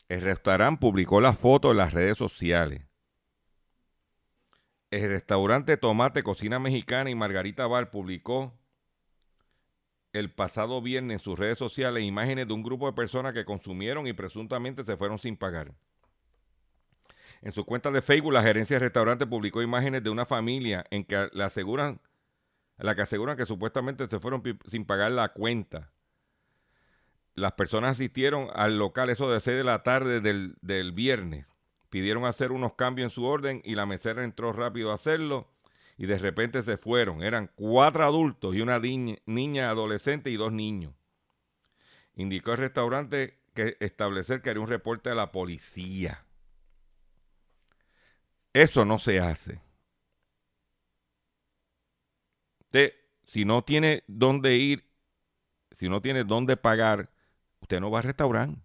El 0.09 0.21
restaurante 0.21 0.79
publicó 0.79 1.21
la 1.21 1.33
foto 1.33 1.71
en 1.71 1.77
las 1.77 1.93
redes 1.93 2.17
sociales. 2.17 2.85
El 4.91 5.09
restaurante 5.09 5.77
Tomate 5.77 6.21
Cocina 6.21 6.59
Mexicana 6.59 7.09
y 7.09 7.15
Margarita 7.15 7.65
Bar 7.65 7.89
publicó 7.89 8.53
el 10.13 10.31
pasado 10.31 10.81
viernes 10.81 11.15
en 11.15 11.19
sus 11.19 11.39
redes 11.39 11.57
sociales 11.57 12.03
imágenes 12.03 12.47
de 12.47 12.53
un 12.53 12.61
grupo 12.61 12.85
de 12.85 12.93
personas 12.93 13.33
que 13.33 13.45
consumieron 13.45 14.05
y 14.05 14.13
presuntamente 14.13 14.83
se 14.83 14.97
fueron 14.97 15.17
sin 15.17 15.37
pagar. 15.37 15.73
En 17.41 17.51
su 17.51 17.65
cuenta 17.65 17.89
de 17.91 18.01
Facebook, 18.01 18.33
la 18.33 18.43
gerencia 18.43 18.75
del 18.75 18.81
restaurante 18.81 19.25
publicó 19.25 19.61
imágenes 19.61 20.03
de 20.03 20.09
una 20.09 20.25
familia 20.25 20.85
en 20.91 21.03
que 21.03 21.29
le 21.33 21.43
aseguran, 21.43 21.99
la 22.77 22.95
que 22.95 23.01
aseguran 23.01 23.37
que 23.37 23.45
supuestamente 23.45 24.07
se 24.07 24.19
fueron 24.19 24.43
sin 24.67 24.85
pagar 24.85 25.11
la 25.11 25.29
cuenta 25.29 25.91
las 27.35 27.53
personas 27.53 27.91
asistieron 27.91 28.49
al 28.53 28.77
local 28.77 29.09
eso 29.09 29.31
de 29.31 29.39
6 29.39 29.57
de 29.57 29.63
la 29.63 29.83
tarde 29.83 30.21
del, 30.21 30.55
del, 30.61 30.91
viernes. 30.91 31.45
Pidieron 31.89 32.25
hacer 32.25 32.51
unos 32.51 32.73
cambios 32.73 33.05
en 33.05 33.15
su 33.15 33.25
orden 33.25 33.61
y 33.63 33.75
la 33.75 33.85
mesera 33.85 34.23
entró 34.23 34.53
rápido 34.53 34.91
a 34.91 34.95
hacerlo 34.95 35.49
y 35.97 36.05
de 36.05 36.17
repente 36.17 36.61
se 36.61 36.77
fueron. 36.77 37.23
Eran 37.23 37.49
cuatro 37.55 38.05
adultos 38.05 38.55
y 38.55 38.61
una 38.61 38.79
niña, 38.79 39.17
niña 39.25 39.69
adolescente 39.69 40.29
y 40.29 40.37
dos 40.37 40.51
niños. 40.51 40.93
Indicó 42.15 42.51
el 42.51 42.59
restaurante 42.59 43.39
que 43.53 43.77
establecer 43.79 44.41
que 44.41 44.49
haría 44.49 44.61
un 44.61 44.69
reporte 44.69 45.09
a 45.09 45.15
la 45.15 45.31
policía. 45.31 46.25
Eso 48.53 48.85
no 48.85 48.97
se 48.97 49.19
hace. 49.19 49.61
Usted, 52.59 52.93
si 53.23 53.45
no 53.45 53.63
tiene 53.63 54.03
dónde 54.07 54.55
ir, 54.55 54.85
si 55.71 55.89
no 55.89 56.01
tiene 56.01 56.23
dónde 56.23 56.57
pagar, 56.57 57.09
Usted 57.61 57.79
no 57.79 57.91
va 57.91 57.99
al 57.99 58.03
restaurante. 58.05 58.61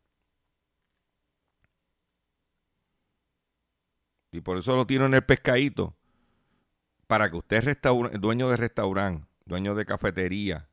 Y 4.32 4.40
por 4.40 4.58
eso 4.58 4.74
lo 4.76 4.86
tiene 4.86 5.06
en 5.06 5.14
el 5.14 5.24
pescadito. 5.24 5.94
Para 7.06 7.30
que 7.30 7.36
usted 7.36 7.68
es 7.68 8.20
dueño 8.20 8.48
de 8.48 8.56
restaurante, 8.56 9.26
dueño 9.44 9.74
de 9.74 9.86
cafetería. 9.86 10.68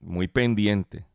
Muy 0.00 0.28
pendiente. 0.28 1.09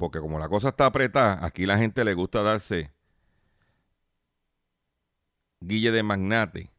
Porque 0.00 0.18
como 0.18 0.38
la 0.38 0.48
cosa 0.48 0.70
está 0.70 0.86
apretada, 0.86 1.44
aquí 1.44 1.66
la 1.66 1.76
gente 1.76 2.06
le 2.06 2.14
gusta 2.14 2.42
darse 2.42 2.90
guille 5.60 5.90
de 5.90 6.02
magnate 6.02 6.70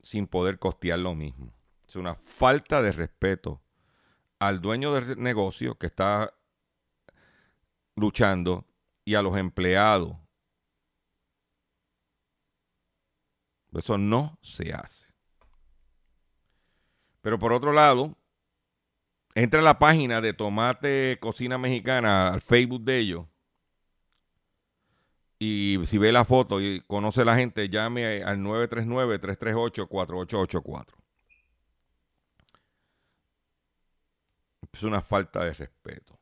sin 0.00 0.28
poder 0.28 0.60
costear 0.60 1.00
lo 1.00 1.16
mismo. 1.16 1.52
Es 1.88 1.96
una 1.96 2.14
falta 2.14 2.80
de 2.80 2.92
respeto 2.92 3.60
al 4.38 4.60
dueño 4.60 4.94
del 4.94 5.20
negocio 5.20 5.78
que 5.78 5.88
está 5.88 6.32
luchando 7.96 8.68
y 9.04 9.16
a 9.16 9.22
los 9.22 9.36
empleados. 9.36 10.16
Eso 13.72 13.98
no 13.98 14.38
se 14.42 14.72
hace. 14.72 15.12
Pero 17.20 17.40
por 17.40 17.52
otro 17.52 17.72
lado, 17.72 18.16
entra 19.34 19.60
a 19.60 19.62
la 19.62 19.78
página 19.78 20.20
de 20.20 20.34
Tomate 20.34 21.18
Cocina 21.20 21.58
Mexicana, 21.58 22.32
al 22.32 22.40
Facebook 22.40 22.82
de 22.84 22.98
ellos. 22.98 23.26
Y 25.38 25.78
si 25.86 25.98
ve 25.98 26.12
la 26.12 26.24
foto 26.24 26.60
y 26.60 26.80
conoce 26.82 27.22
a 27.22 27.24
la 27.24 27.36
gente, 27.36 27.68
llame 27.68 28.22
al 28.22 28.38
939-338-4884. 28.40 31.00
es 34.72 34.82
una 34.84 35.02
falta 35.02 35.44
de 35.44 35.52
respeto. 35.52 36.18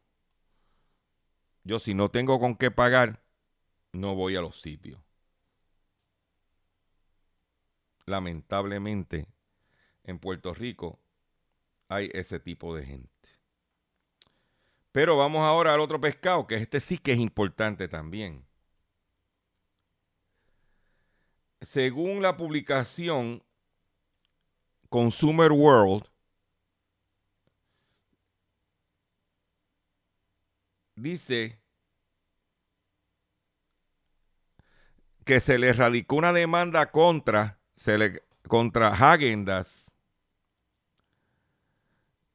Yo 1.65 1.79
si 1.79 1.95
no 1.95 2.11
tengo 2.11 2.41
con 2.41 2.57
qué 2.57 2.71
pagar, 2.71 3.23
no 3.93 4.15
voy 4.15 4.37
a 4.37 4.41
los 4.41 4.61
sitios. 4.61 5.01
Lamentablemente, 8.07 9.29
en 10.05 10.19
Puerto 10.19 10.55
Rico 10.55 10.99
hay 11.89 12.11
ese 12.13 12.39
tipo 12.39 12.75
de 12.75 12.85
gente. 12.85 13.11
Pero 14.93 15.17
vamos 15.17 15.43
ahora 15.43 15.75
al 15.75 15.81
otro 15.81 16.01
pescado, 16.01 16.47
que 16.47 16.57
este 16.57 16.81
sí 16.81 16.99
que 16.99 17.13
es 17.13 17.19
importante 17.19 17.89
también. 17.89 18.45
Según 21.61 22.23
la 22.23 22.37
publicación 22.37 23.43
Consumer 24.89 25.53
World, 25.53 26.09
dice 30.97 31.59
que 35.25 35.41
se 35.41 35.59
le 35.59 35.73
radicó 35.73 36.17
una 36.17 36.33
demanda 36.33 36.91
contra, 36.91 37.59
se 37.77 37.99
le, 37.99 38.23
contra 38.47 38.89
Hagendas 38.89 39.88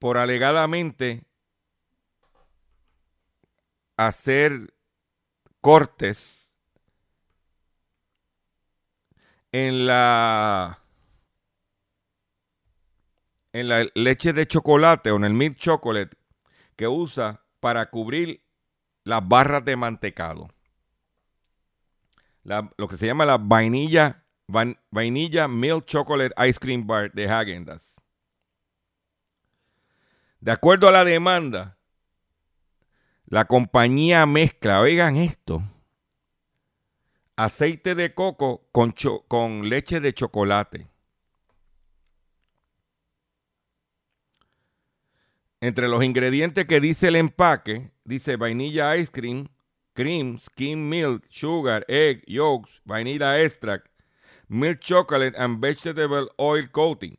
por 0.03 0.17
alegadamente 0.17 1.23
hacer 3.95 4.73
cortes 5.61 6.59
en 9.53 9.87
la 9.87 10.83
en 13.53 13.69
la 13.69 13.87
leche 13.95 14.33
de 14.33 14.45
chocolate 14.45 15.09
o 15.11 15.15
en 15.15 15.23
el 15.23 15.33
milk 15.33 15.55
chocolate 15.55 16.17
que 16.75 16.89
usa 16.89 17.45
para 17.61 17.89
cubrir 17.89 18.43
las 19.05 19.25
barras 19.25 19.63
de 19.63 19.77
mantecado. 19.77 20.49
lo 22.43 22.89
que 22.89 22.97
se 22.97 23.05
llama 23.05 23.25
la 23.25 23.37
vainilla, 23.37 24.25
vainilla 24.91 25.47
milk 25.47 25.85
chocolate 25.85 26.35
ice 26.45 26.59
cream 26.59 26.85
bar 26.85 27.09
de 27.13 27.25
Häagen-Dazs. 27.25 27.92
De 30.43 30.51
acuerdo 30.51 30.89
a 30.89 30.91
la 30.91 31.05
demanda, 31.05 31.77
la 33.27 33.45
compañía 33.45 34.25
mezcla, 34.25 34.81
oigan 34.81 35.15
esto, 35.15 35.63
aceite 37.37 37.95
de 37.95 38.13
coco 38.13 38.67
con, 38.73 39.69
leche 39.69 40.01
de 40.01 40.13
chocolate. 40.13 40.89
Entre 45.61 45.87
los 45.87 46.03
ingredientes 46.03 46.65
que 46.65 46.81
dice 46.81 47.07
el 47.07 47.15
empaque, 47.15 47.93
dice 48.03 48.35
vainilla 48.35 48.97
ice 48.97 49.13
cream, 49.13 49.47
cream, 49.93 50.39
skim 50.39 50.89
milk, 50.89 51.23
sugar, 51.29 51.85
egg, 51.87 52.21
yolks, 52.27 52.81
vanilla 52.83 53.39
extract, 53.39 53.87
milk 54.49 54.81
chocolate 54.81 55.37
and 55.37 55.61
vegetable 55.61 56.27
oil 56.37 56.69
coating. 56.69 57.15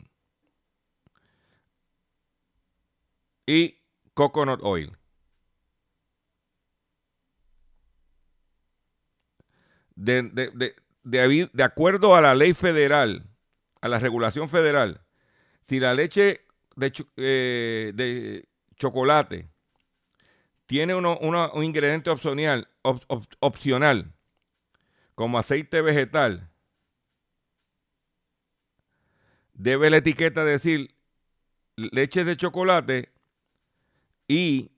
Y 3.47 3.81
coconut 4.15 4.61
oil. 4.63 4.97
De, 9.97 10.23
de, 10.23 10.51
de, 11.05 11.49
de, 11.53 11.63
acuerdo 11.63 12.15
a 12.17 12.21
la 12.21 12.35
ley 12.35 12.53
federal, 12.53 13.29
a 13.81 13.89
la 13.89 13.99
regulación 13.99 14.49
federal, 14.49 15.03
si 15.69 15.81
la 15.81 15.95
leche 15.95 16.47
de, 16.77 16.93
eh, 17.17 17.93
de 17.95 18.49
chocolate 18.77 19.49
tiene 20.67 20.95
uno, 20.95 21.19
uno- 21.21 21.51
un 21.53 21.65
ingrediente 21.65 22.11
opcional, 22.11 22.69
op- 22.83 23.05
op- 23.09 23.35
opcional, 23.41 24.13
como 25.15 25.39
aceite 25.39 25.81
vegetal, 25.81 26.51
debe 29.55 29.91
la 29.91 29.99
etiqueta 29.99 30.45
decir 30.45 30.95
leche 31.77 32.25
de 32.25 32.37
chocolate 32.37 33.14
y 34.29 34.73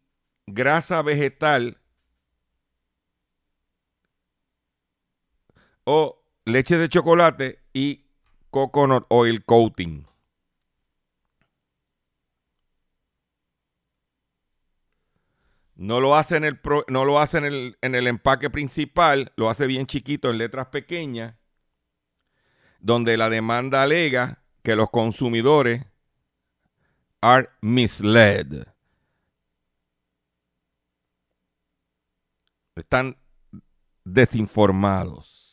grasa 0.47 1.03
vegetal 1.03 1.81
o 5.85 6.23
leche 6.45 6.77
de 6.77 6.89
chocolate 6.89 7.61
y 7.73 8.07
coconut 8.51 9.07
oil 9.09 9.45
coating. 9.45 10.07
No 15.77 16.01
lo 16.01 16.17
hace 16.17 16.39
en 16.39 16.45
el, 16.45 16.61
no 16.89 17.05
lo 17.05 17.21
hace 17.21 17.39
en 17.39 17.45
el, 17.45 17.79
en 17.83 17.95
el 17.95 18.07
empaque 18.07 18.49
principal, 18.49 19.33
lo 19.37 19.51
hace 19.51 19.67
bien 19.67 19.87
chiquito 19.87 20.31
en 20.31 20.39
letras 20.39 20.69
pequeñas, 20.69 21.37
donde 22.81 23.19
la 23.19 23.29
demanda 23.29 23.83
alega 23.83 24.43
que 24.63 24.75
los 24.75 24.91
consumidores 24.91 25.85
are 27.21 27.51
misled. 27.61 28.76
Están 32.77 33.17
desinformados. 34.05 35.47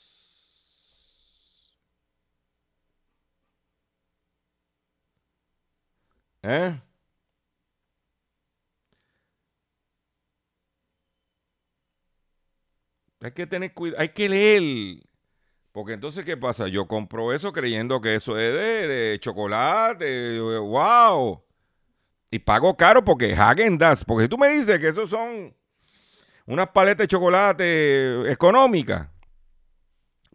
¿Eh? 6.44 6.80
Hay 13.22 13.32
que 13.32 13.48
tener 13.48 13.74
cuidado, 13.74 14.02
hay 14.02 14.10
que 14.10 14.28
leer. 14.28 15.02
Porque 15.72 15.94
entonces, 15.94 16.26
¿qué 16.26 16.38
pasa? 16.38 16.68
Yo 16.68 16.88
compro 16.88 17.34
eso 17.34 17.54
creyendo 17.54 18.02
que 18.02 18.16
eso 18.16 18.38
es 18.38 18.54
de, 18.54 19.18
chocolate, 19.20 20.40
wow. 20.40 21.42
Y 22.30 22.40
pago 22.40 22.76
caro 22.76 23.04
porque 23.04 23.34
Hagen 23.34 23.78
Dazs. 23.78 24.04
Porque 24.04 24.24
si 24.24 24.30
tú 24.30 24.38
me 24.38 24.50
dices 24.50 24.78
que 24.80 24.90
esos 24.90 25.10
son 25.10 25.56
unas 26.46 26.70
paletas 26.70 27.06
de 27.06 27.08
chocolate 27.08 28.32
económicas, 28.32 29.10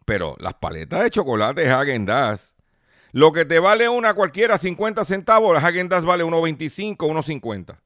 pero 0.05 0.35
las 0.39 0.55
paletas 0.55 1.03
de 1.03 1.11
chocolate 1.11 1.69
Hagen 1.69 2.05
Dazs, 2.05 2.55
lo 3.11 3.31
que 3.31 3.45
te 3.45 3.59
vale 3.59 3.89
una 3.89 4.13
cualquiera 4.13 4.57
50 4.57 5.05
centavos, 5.05 5.53
la 5.53 5.67
Hagen 5.67 5.89
Dazs 5.89 6.05
vale 6.05 6.23
1.25, 6.23 6.97
1.50. 6.97 7.79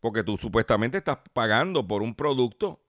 Porque 0.00 0.22
tú 0.22 0.36
supuestamente 0.36 0.98
estás 0.98 1.18
pagando 1.32 1.86
por 1.86 2.02
un 2.02 2.14
producto 2.14 2.84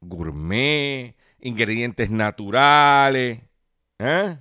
gourmet, 0.00 1.16
ingredientes 1.40 2.10
naturales. 2.10 3.40
¿eh? 3.98 4.38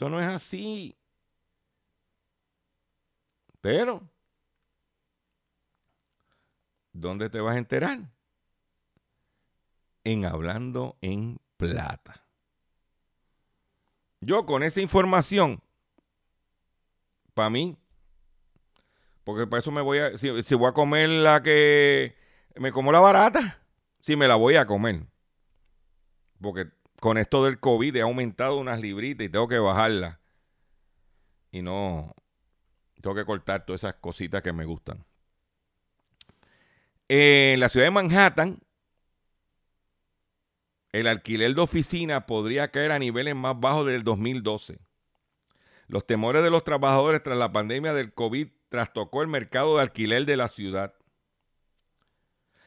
Eso 0.00 0.08
no 0.08 0.18
es 0.18 0.28
así. 0.28 0.96
Pero, 3.60 4.08
¿dónde 6.94 7.28
te 7.28 7.38
vas 7.38 7.54
a 7.54 7.58
enterar? 7.58 7.98
En 10.02 10.24
Hablando 10.24 10.96
en 11.02 11.38
Plata. 11.58 12.24
Yo 14.22 14.46
con 14.46 14.62
esa 14.62 14.80
información, 14.80 15.62
para 17.34 17.50
mí, 17.50 17.76
porque 19.22 19.46
para 19.46 19.60
eso 19.60 19.70
me 19.70 19.82
voy 19.82 19.98
a, 19.98 20.16
si, 20.16 20.54
voy 20.54 20.70
a 20.70 20.72
comer 20.72 21.10
la 21.10 21.42
que 21.42 22.14
me 22.56 22.72
como 22.72 22.90
la 22.90 23.00
barata, 23.00 23.62
si 24.00 24.16
me 24.16 24.28
la 24.28 24.36
voy 24.36 24.56
a 24.56 24.64
comer. 24.64 25.04
Porque 26.40 26.79
con 27.00 27.18
esto 27.18 27.44
del 27.44 27.58
COVID 27.58 27.96
he 27.96 28.02
aumentado 28.02 28.58
unas 28.58 28.80
libritas 28.80 29.26
y 29.26 29.30
tengo 29.30 29.48
que 29.48 29.58
bajarla. 29.58 30.20
Y 31.50 31.62
no, 31.62 32.14
tengo 33.00 33.16
que 33.16 33.24
cortar 33.24 33.64
todas 33.64 33.82
esas 33.82 33.94
cositas 33.94 34.42
que 34.42 34.52
me 34.52 34.66
gustan. 34.66 35.04
En 37.08 37.58
la 37.58 37.68
ciudad 37.68 37.86
de 37.86 37.90
Manhattan, 37.90 38.60
el 40.92 41.06
alquiler 41.06 41.54
de 41.54 41.60
oficina 41.60 42.26
podría 42.26 42.70
caer 42.70 42.92
a 42.92 42.98
niveles 42.98 43.34
más 43.34 43.58
bajos 43.58 43.86
del 43.86 44.04
2012. 44.04 44.78
Los 45.88 46.06
temores 46.06 46.42
de 46.42 46.50
los 46.50 46.62
trabajadores 46.62 47.22
tras 47.22 47.36
la 47.36 47.50
pandemia 47.50 47.94
del 47.94 48.12
COVID 48.12 48.48
trastocó 48.68 49.22
el 49.22 49.28
mercado 49.28 49.76
de 49.76 49.82
alquiler 49.82 50.24
de 50.24 50.36
la 50.36 50.48
ciudad. 50.48 50.94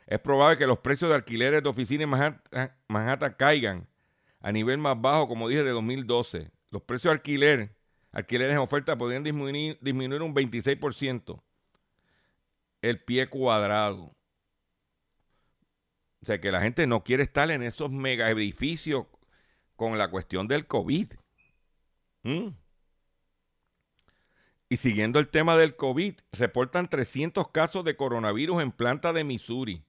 Es 0.07 0.19
probable 0.19 0.57
que 0.57 0.67
los 0.67 0.79
precios 0.79 1.09
de 1.09 1.15
alquileres 1.15 1.63
de 1.63 1.69
oficina 1.69 2.03
en 2.03 2.71
Manhattan 2.89 3.35
caigan 3.37 3.87
a 4.43 4.51
nivel 4.51 4.77
más 4.77 5.01
bajo, 5.01 5.27
como 5.27 5.49
dije, 5.49 5.63
de 5.63 5.71
2012. 5.71 6.51
Los 6.69 6.83
precios 6.83 7.11
de 7.11 7.15
alquiler, 7.15 7.75
alquileres 8.11 8.53
en 8.53 8.59
oferta 8.59 8.95
podrían 8.95 9.23
disminuir, 9.23 9.79
disminuir 9.81 10.21
un 10.21 10.35
26% 10.35 11.41
el 12.83 12.99
pie 12.99 13.27
cuadrado. 13.29 14.13
O 16.21 16.25
sea, 16.25 16.39
que 16.39 16.51
la 16.51 16.61
gente 16.61 16.85
no 16.85 17.03
quiere 17.03 17.23
estar 17.23 17.49
en 17.49 17.63
esos 17.63 17.89
mega 17.89 18.29
edificios 18.29 19.07
con 19.75 19.97
la 19.97 20.09
cuestión 20.11 20.47
del 20.47 20.67
COVID. 20.67 21.13
¿Mm? 22.23 22.49
Y 24.69 24.77
siguiendo 24.77 25.19
el 25.19 25.29
tema 25.29 25.57
del 25.57 25.75
COVID, 25.75 26.15
reportan 26.33 26.89
300 26.89 27.49
casos 27.51 27.85
de 27.85 27.95
coronavirus 27.95 28.61
en 28.61 28.71
planta 28.71 29.13
de 29.13 29.23
Missouri. 29.23 29.85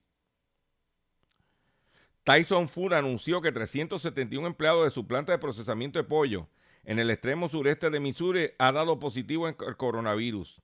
Tyson 2.24 2.70
Food 2.70 2.94
anunció 2.94 3.42
que 3.42 3.52
371 3.52 4.46
empleados 4.46 4.84
de 4.84 4.90
su 4.90 5.06
planta 5.06 5.32
de 5.32 5.38
procesamiento 5.38 5.98
de 5.98 6.04
pollo 6.04 6.48
en 6.84 6.98
el 6.98 7.10
extremo 7.10 7.50
sureste 7.50 7.90
de 7.90 8.00
Missouri 8.00 8.50
ha 8.58 8.72
dado 8.72 8.98
positivo 8.98 9.46
en 9.46 9.54
coronavirus. 9.54 10.60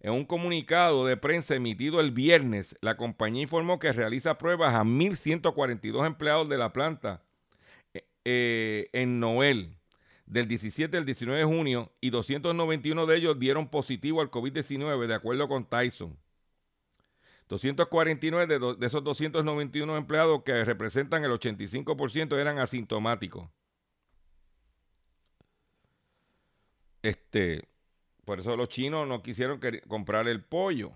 En 0.00 0.12
un 0.12 0.24
comunicado 0.26 1.06
de 1.06 1.16
prensa 1.16 1.54
emitido 1.54 2.00
el 2.00 2.10
viernes, 2.10 2.76
la 2.80 2.96
compañía 2.96 3.42
informó 3.42 3.78
que 3.78 3.92
realiza 3.92 4.36
pruebas 4.36 4.74
a 4.74 4.82
1.142 4.82 6.06
empleados 6.06 6.48
de 6.48 6.58
la 6.58 6.72
planta 6.72 7.22
eh, 7.94 8.04
eh, 8.24 8.90
en 8.92 9.18
Noel 9.18 9.76
del 10.26 10.48
17 10.48 10.96
al 10.96 11.06
19 11.06 11.38
de 11.38 11.46
junio 11.46 11.92
y 12.00 12.10
291 12.10 13.06
de 13.06 13.16
ellos 13.16 13.38
dieron 13.38 13.68
positivo 13.68 14.20
al 14.20 14.30
COVID-19 14.30 15.06
de 15.06 15.14
acuerdo 15.14 15.48
con 15.48 15.64
Tyson. 15.64 16.18
249 17.48 18.46
de, 18.46 18.76
de 18.76 18.86
esos 18.86 19.04
291 19.04 19.96
empleados 19.96 20.42
que 20.44 20.64
representan 20.64 21.24
el 21.24 21.30
85% 21.32 22.38
eran 22.38 22.58
asintomáticos. 22.58 23.48
Este, 27.02 27.68
por 28.24 28.40
eso 28.40 28.56
los 28.56 28.68
chinos 28.68 29.06
no 29.08 29.22
quisieron 29.22 29.60
comprar 29.88 30.28
el 30.28 30.42
pollo. 30.44 30.92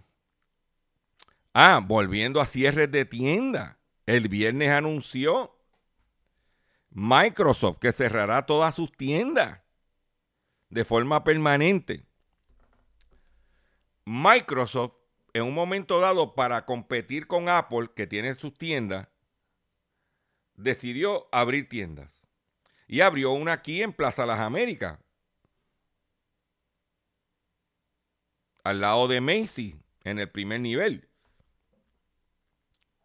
Ah, 1.52 1.80
volviendo 1.84 2.40
a 2.40 2.46
cierres 2.46 2.90
de 2.90 3.04
tienda. 3.04 3.78
El 4.04 4.28
viernes 4.28 4.70
anunció 4.70 5.56
Microsoft 6.90 7.78
que 7.78 7.92
cerrará 7.92 8.46
todas 8.46 8.74
sus 8.74 8.92
tiendas 8.92 9.60
de 10.70 10.84
forma 10.84 11.24
permanente. 11.24 12.06
Microsoft, 14.04 14.94
en 15.36 15.42
un 15.42 15.52
momento 15.52 16.00
dado, 16.00 16.34
para 16.34 16.64
competir 16.64 17.26
con 17.26 17.50
Apple, 17.50 17.90
que 17.94 18.06
tiene 18.06 18.34
sus 18.34 18.56
tiendas, 18.56 19.08
decidió 20.54 21.28
abrir 21.30 21.68
tiendas. 21.68 22.26
Y 22.86 23.02
abrió 23.02 23.32
una 23.32 23.52
aquí 23.52 23.82
en 23.82 23.92
Plaza 23.92 24.24
Las 24.24 24.40
Américas, 24.40 24.98
al 28.64 28.80
lado 28.80 29.08
de 29.08 29.20
Macy, 29.20 29.78
en 30.04 30.18
el 30.20 30.30
primer 30.30 30.60
nivel. 30.60 31.10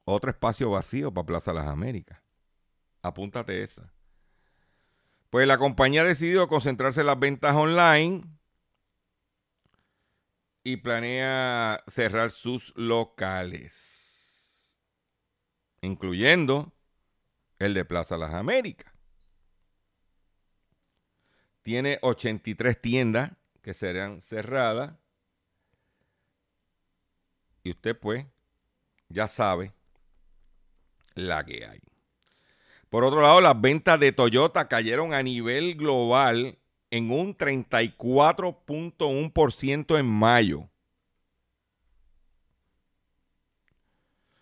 Otro 0.05 0.31
espacio 0.31 0.69
vacío 0.69 1.13
para 1.13 1.25
Plaza 1.25 1.51
Las 1.51 1.67
Américas. 1.67 2.21
Apúntate 3.01 3.61
esa. 3.61 3.91
Pues 5.29 5.45
la 5.47 5.57
compañía 5.57 6.03
ha 6.03 6.05
decidido 6.05 6.47
concentrarse 6.47 7.01
en 7.01 7.07
las 7.07 7.19
ventas 7.19 7.55
online 7.55 8.23
y 10.63 10.77
planea 10.77 11.83
cerrar 11.87 12.31
sus 12.31 12.73
locales, 12.75 14.79
incluyendo 15.81 16.73
el 17.59 17.73
de 17.73 17.85
Plaza 17.85 18.17
Las 18.17 18.33
Américas. 18.33 18.93
Tiene 21.61 21.99
83 22.01 22.81
tiendas 22.81 23.31
que 23.61 23.73
serán 23.73 24.21
cerradas. 24.21 24.95
Y 27.63 27.71
usted 27.71 27.97
pues 27.99 28.25
ya 29.09 29.27
sabe 29.27 29.71
la 31.13 31.45
que 31.45 31.65
hay. 31.65 31.81
Por 32.89 33.03
otro 33.03 33.21
lado, 33.21 33.41
las 33.41 33.59
ventas 33.61 33.99
de 33.99 34.11
Toyota 34.11 34.67
cayeron 34.67 35.13
a 35.13 35.21
nivel 35.21 35.75
global 35.75 36.57
en 36.91 37.09
un 37.09 37.35
34.1% 37.35 39.97
en 39.97 40.05
mayo. 40.05 40.69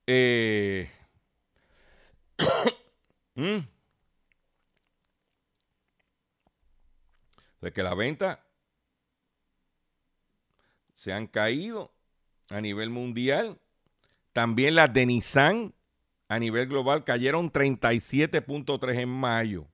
Eh, 0.07 0.91
mm. 3.35 3.78
De 7.61 7.73
que 7.73 7.83
la 7.83 7.95
venta 7.95 8.45
se 10.95 11.13
han 11.13 11.27
caído 11.27 11.93
a 12.51 12.61
nivel 12.61 12.91
mundial. 12.91 13.61
También 14.33 14.75
las 14.75 14.93
de 14.93 15.07
Nissan 15.07 15.75
a 16.29 16.39
nivel 16.39 16.69
global 16.69 17.05
cayeron 17.05 17.51
37.3 17.51 18.99
en 19.01 19.09
mayo. 19.09 19.67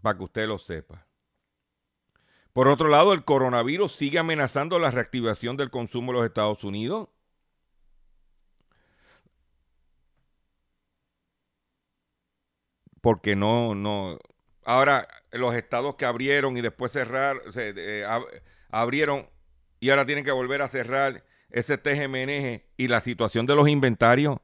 Para 0.00 0.18
que 0.18 0.24
usted 0.24 0.46
lo 0.46 0.58
sepa. 0.58 1.06
Por 2.52 2.68
otro 2.68 2.88
lado, 2.88 3.12
el 3.12 3.24
coronavirus 3.24 3.96
sigue 3.96 4.18
amenazando 4.18 4.78
la 4.78 4.90
reactivación 4.90 5.56
del 5.56 5.70
consumo 5.70 6.12
en 6.12 6.18
los 6.18 6.26
Estados 6.26 6.62
Unidos. 6.62 7.08
Porque 13.04 13.36
no, 13.36 13.74
no. 13.74 14.18
Ahora, 14.64 15.06
los 15.30 15.54
estados 15.54 15.96
que 15.96 16.06
abrieron 16.06 16.56
y 16.56 16.62
después 16.62 16.90
cerrar, 16.90 17.36
se, 17.52 17.74
eh, 17.76 18.06
abrieron 18.70 19.28
y 19.78 19.90
ahora 19.90 20.06
tienen 20.06 20.24
que 20.24 20.32
volver 20.32 20.62
a 20.62 20.68
cerrar 20.68 21.22
ese 21.50 21.76
TGMNG 21.76 22.62
y 22.78 22.88
la 22.88 23.02
situación 23.02 23.44
de 23.44 23.56
los 23.56 23.68
inventarios 23.68 24.38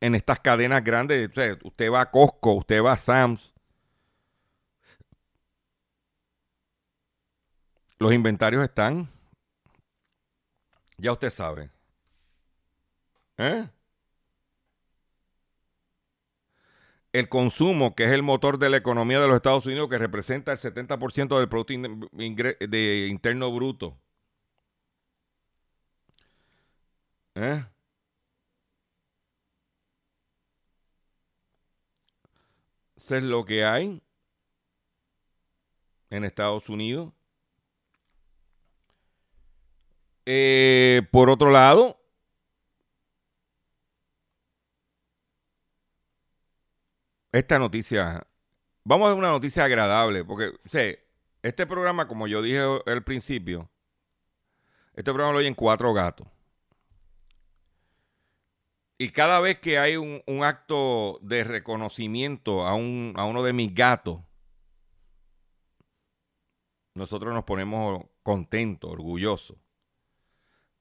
en 0.00 0.14
estas 0.14 0.40
cadenas 0.40 0.82
grandes. 0.82 1.28
usted 1.62 1.92
va 1.92 2.00
a 2.00 2.10
Costco, 2.10 2.54
usted 2.54 2.82
va 2.82 2.92
a 2.92 2.96
Sam's 2.96 3.52
Los 7.98 8.14
inventarios 8.14 8.64
están. 8.64 9.06
Ya 10.96 11.12
usted 11.12 11.28
sabe. 11.28 11.70
¿Eh? 13.36 13.68
El 17.12 17.28
consumo, 17.28 17.94
que 17.94 18.04
es 18.04 18.12
el 18.12 18.22
motor 18.22 18.58
de 18.58 18.70
la 18.70 18.76
economía 18.76 19.20
de 19.20 19.26
los 19.28 19.36
Estados 19.36 19.66
Unidos, 19.66 19.88
que 19.88 19.98
representa 19.98 20.52
el 20.52 20.58
70% 20.58 21.38
del 21.38 21.48
Producto 21.48 21.74
de 22.12 23.06
Interno 23.10 23.52
Bruto. 23.52 23.98
¿Eh? 27.34 27.64
Eso 32.96 33.16
es 33.16 33.24
lo 33.24 33.44
que 33.44 33.64
hay 33.64 34.00
en 36.10 36.24
Estados 36.24 36.68
Unidos. 36.68 37.12
Eh, 40.26 41.02
por 41.10 41.30
otro 41.30 41.50
lado, 41.50 41.99
esta 47.32 47.58
noticia, 47.58 48.26
vamos 48.84 49.10
a 49.10 49.14
una 49.14 49.28
noticia 49.28 49.64
agradable, 49.64 50.24
porque 50.24 50.52
sé, 50.64 51.06
este 51.42 51.66
programa, 51.66 52.08
como 52.08 52.26
yo 52.26 52.42
dije 52.42 52.60
al 52.86 53.04
principio, 53.04 53.70
este 54.94 55.12
programa 55.12 55.32
lo 55.32 55.38
oyen 55.38 55.54
cuatro 55.54 55.92
gatos. 55.92 56.26
Y 58.98 59.10
cada 59.10 59.40
vez 59.40 59.58
que 59.58 59.78
hay 59.78 59.96
un, 59.96 60.44
acto 60.44 61.18
de 61.22 61.42
reconocimiento 61.42 62.66
a, 62.66 62.74
un, 62.74 63.14
a 63.16 63.24
uno 63.24 63.42
de 63.42 63.54
mis 63.54 63.74
gatos, 63.74 64.20
nosotros 66.94 67.32
nos 67.32 67.44
ponemos 67.44 68.04
contentos, 68.22 68.90
orgullosos. 68.90 69.56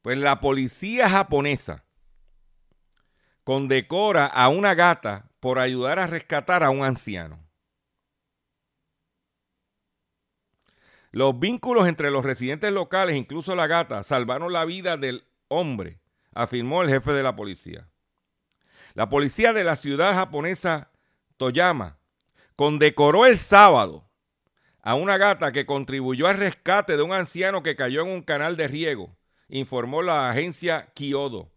Pues 0.02 0.18
la 0.18 0.42
policía 0.42 1.10
japonesa 1.10 1.86
condecora 3.46 4.26
a 4.26 4.50
una 4.50 4.74
gata 4.74 5.29
por 5.40 5.60
ayudar 5.60 6.00
a 6.00 6.08
rescatar 6.08 6.64
a 6.64 6.70
un 6.70 6.84
anciano. 6.84 7.40
Los 11.12 11.40
vínculos 11.40 11.88
entre 11.88 12.12
los 12.12 12.24
residentes 12.24 12.72
locales, 12.72 13.16
incluso 13.16 13.56
la 13.56 13.68
gata, 13.68 14.04
salvaron 14.04 14.54
la 14.54 14.66
vida 14.66 14.96
del 14.98 15.26
hombre, 15.48 16.00
afirmó 16.34 16.84
el 16.84 16.90
jefe 16.90 17.14
de 17.14 17.24
la 17.24 17.36
policía. 17.36 17.88
La 18.94 19.10
policía 19.10 19.54
de 19.54 19.64
la 19.64 19.76
ciudad 19.76 20.14
japonesa 20.14 20.92
Toyama 21.38 21.98
condecoró 22.56 23.26
el 23.26 23.40
sábado 23.40 24.10
a 24.82 24.96
una 24.96 25.18
gata 25.18 25.52
que 25.52 25.66
contribuyó 25.66 26.28
al 26.28 26.38
rescate 26.38 26.98
de 26.98 27.04
un 27.04 27.14
anciano 27.14 27.64
que 27.64 27.76
cayó 27.76 28.02
en 28.02 28.10
un 28.10 28.22
canal 28.22 28.56
de 28.56 28.68
riego 28.68 29.16
informó 29.50 30.02
la 30.02 30.30
agencia 30.30 30.92
Kyodo. 30.94 31.52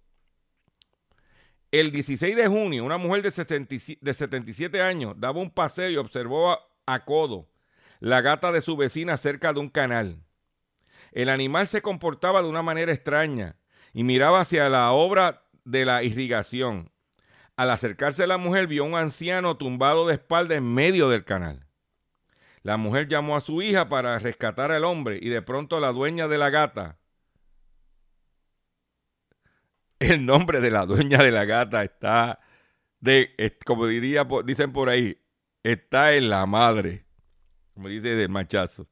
El 1.73 1.91
16 1.91 2.37
de 2.37 2.49
junio, 2.49 2.85
una 2.85 2.99
mujer 2.99 3.23
de, 3.23 3.31
77 3.31 4.83
años 4.83 5.15
daba 5.17 5.41
un 5.41 5.51
paseo 5.51 5.89
y 5.89 5.97
observó 5.97 6.59
a, 6.85 7.05
Kodo, 7.07 7.49
la 7.99 8.21
gata 8.21 8.53
de 8.53 8.61
su 8.61 8.77
vecina, 8.77 9.17
cerca 9.17 9.55
de 9.55 9.61
un 9.61 9.71
canal. 9.71 10.23
El 11.13 11.31
animal 11.31 11.67
se 11.67 11.81
comportaba 11.81 12.43
de 12.43 12.49
una 12.49 12.61
manera 12.61 12.93
extraña 12.93 13.57
y 13.95 14.05
miraba 14.05 14.43
hacia 14.43 14.69
la 14.69 14.93
obra 14.93 15.45
de 15.65 15.87
la 15.87 16.03
irrigación. 16.03 16.91
Al 17.57 17.71
acercarse 17.71 18.27
la 18.27 18.37
mujer 18.37 18.67
vio 18.67 18.85
a 18.85 18.89
un 18.89 18.95
anciano 18.95 19.57
tumbado 19.57 20.07
de 20.07 20.13
espalda 20.13 20.57
en 20.57 20.75
medio 20.75 21.09
del 21.09 21.25
canal. 21.25 21.67
La 22.63 22.77
mujer 22.77 23.09
llamó 23.09 23.35
a 23.35 23.41
su 23.41 23.63
hija 23.63 23.89
para 23.89 24.19
rescatar 24.19 24.73
al 24.73 24.85
hombre 24.85 25.19
y 25.23 25.31
de 25.31 25.41
pronto 25.41 25.81
la 25.81 25.93
dueña 25.93 26.29
de 26.29 26.37
la 26.37 26.51
gata, 26.51 26.99
el 30.11 30.27
nombre 30.27 30.61
de 30.61 30.71
la 30.71 30.87
dueña 30.87 31.19
de 31.19 31.33
la 31.33 31.45
gata 31.45 31.83
está 31.83 32.41
de, 33.01 33.35
como 33.67 33.87
diría, 33.87 34.27
dicen 34.45 34.73
por 34.73 34.89
ahí, 34.89 35.21
está 35.63 36.15
en 36.15 36.29
la 36.29 36.47
madre, 36.47 37.07
como 37.75 37.89
dice 37.89 38.15
del 38.15 38.29
machazo. 38.29 38.89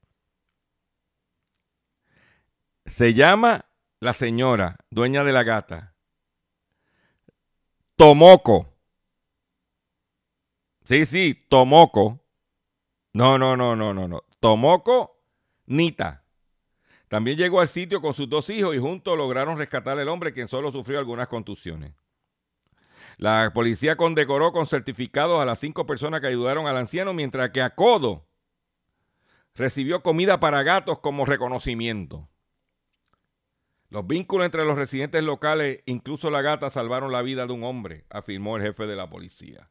Se 2.87 3.15
llama 3.15 3.67
la 4.01 4.15
señora, 4.15 4.77
dueña 4.91 5.23
de 5.23 5.33
la 5.33 5.45
gata, 5.45 5.95
Tomoko. 8.01 8.67
Sí, 10.87 11.05
sí, 11.05 11.35
Tomoko. 11.51 12.19
No, 13.13 13.37
no, 13.37 13.59
no, 13.59 13.77
no, 13.77 13.93
no, 13.93 14.09
no. 14.09 14.23
Tomoko 14.41 15.23
Nita. 15.67 16.20
También 17.11 17.37
llegó 17.37 17.61
al 17.61 17.67
sitio 17.67 18.01
con 18.01 18.15
sus 18.15 18.29
dos 18.29 18.49
hijos 18.51 18.73
y 18.73 18.79
juntos 18.79 19.19
lograron 19.19 19.59
rescatar 19.59 19.99
al 19.99 20.09
hombre, 20.09 20.33
quien 20.33 20.47
solo 20.47 20.71
sufrió 20.71 21.01
algunas 21.01 21.27
contusiones. 21.27 21.93
La 23.17 23.51
policía 23.53 23.97
condecoró 23.97 24.53
con 24.53 24.69
certificados 24.69 25.43
a 25.43 25.45
las 25.45 25.59
cinco 25.59 25.87
personas 25.87 26.21
que 26.21 26.29
ayudaron 26.29 26.69
al 26.69 26.77
anciano, 26.77 27.13
mientras 27.13 27.51
que 27.51 27.63
Acodo 27.63 28.29
recibió 29.57 30.05
comida 30.05 30.39
para 30.39 30.63
gatos 30.63 31.01
como 31.01 31.25
reconocimiento. 31.25 32.29
Los 33.89 34.07
vínculos 34.07 34.45
entre 34.45 34.65
los 34.65 34.79
residentes 34.79 35.25
locales, 35.25 35.83
incluso 35.87 36.31
la 36.31 36.43
gata, 36.43 36.71
salvaron 36.71 37.11
la 37.11 37.23
vida 37.23 37.45
de 37.45 37.53
un 37.53 37.65
hombre, 37.65 38.05
afirmó 38.09 38.57
el 38.57 38.63
jefe 38.63 38.87
de 38.87 38.95
la 38.95 39.11
policía. 39.11 39.69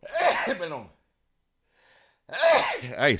Perdón. 0.46 0.90
Ay, 2.96 3.18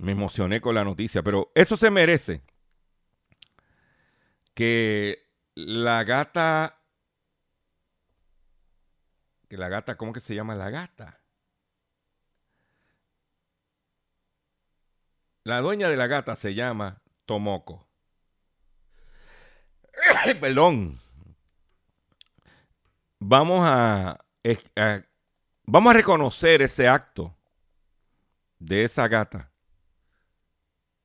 me 0.00 0.12
emocioné 0.12 0.62
con 0.62 0.74
la 0.74 0.82
noticia, 0.82 1.22
pero 1.22 1.52
eso 1.54 1.76
se 1.76 1.90
merece 1.90 2.42
que 4.54 5.28
la 5.54 6.04
gata, 6.04 6.80
que 9.48 9.58
la 9.58 9.68
gata, 9.68 9.98
¿cómo 9.98 10.14
que 10.14 10.20
se 10.20 10.34
llama 10.34 10.54
la 10.54 10.70
gata? 10.70 11.20
La 15.44 15.60
dueña 15.60 15.90
de 15.90 15.96
la 15.96 16.06
gata 16.06 16.34
se 16.34 16.54
llama 16.54 17.02
Tomoko. 17.26 17.86
Perdón. 20.40 20.98
Vamos 23.18 23.60
a, 23.64 24.24
a, 24.76 25.02
vamos 25.64 25.90
a 25.90 25.94
reconocer 25.94 26.62
ese 26.62 26.88
acto 26.88 27.36
de 28.58 28.84
esa 28.84 29.06
gata 29.06 29.49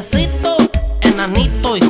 limpiecito, 0.00 0.56
enanito 1.02 1.76
y 1.76 1.89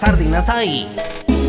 sardinas 0.00 0.48
ahí. 0.48 0.88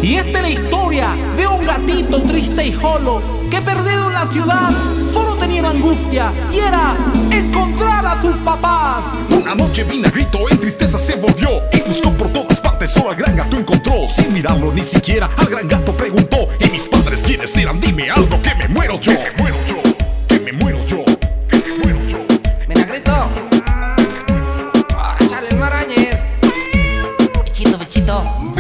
Y 0.02 0.16
esta 0.16 0.40
es 0.40 0.42
la 0.42 0.50
historia 0.50 1.16
de 1.38 1.48
un 1.48 1.66
gatito 1.66 2.22
triste 2.24 2.66
y 2.68 2.74
solo 2.74 3.22
que 3.50 3.62
perdido 3.62 4.08
en 4.08 4.14
la 4.14 4.28
ciudad 4.28 4.70
solo 5.14 5.36
tenía 5.36 5.70
angustia 5.70 6.32
y 6.52 6.60
era 6.60 6.96
encontrar 7.32 8.06
a 8.06 8.22
sus 8.22 8.36
papás. 8.38 9.04
Una 9.30 9.56
noche 9.56 9.84
Vinagrito 9.86 10.40
en 10.50 10.60
tristeza 10.60 10.98
se 10.98 11.16
volvió 11.16 11.50
y 11.72 11.82
buscó 11.88 12.12
por 12.12 12.28
todas 12.30 12.60
partes, 12.60 12.90
solo 12.90 13.12
al 13.12 13.16
gran 13.16 13.38
gato 13.38 13.58
encontró. 13.58 14.08
Sin 14.10 14.34
mirarlo 14.34 14.74
ni 14.74 14.84
siquiera, 14.84 15.30
al 15.38 15.46
gran 15.46 15.68
gato 15.68 15.96
preguntó: 15.96 16.50
¿Y 16.60 16.70
mis 16.70 16.88
padres 16.88 17.24
quiénes 17.24 17.56
eran? 17.58 17.80
Dime 17.80 18.10
algo 18.10 18.42
que 18.42 18.54
me 18.56 18.68
muero 18.68 19.00
yo. 19.00 19.14
Que 19.14 19.20
me 19.20 19.32
muero 19.38 19.58
yo, 19.68 19.83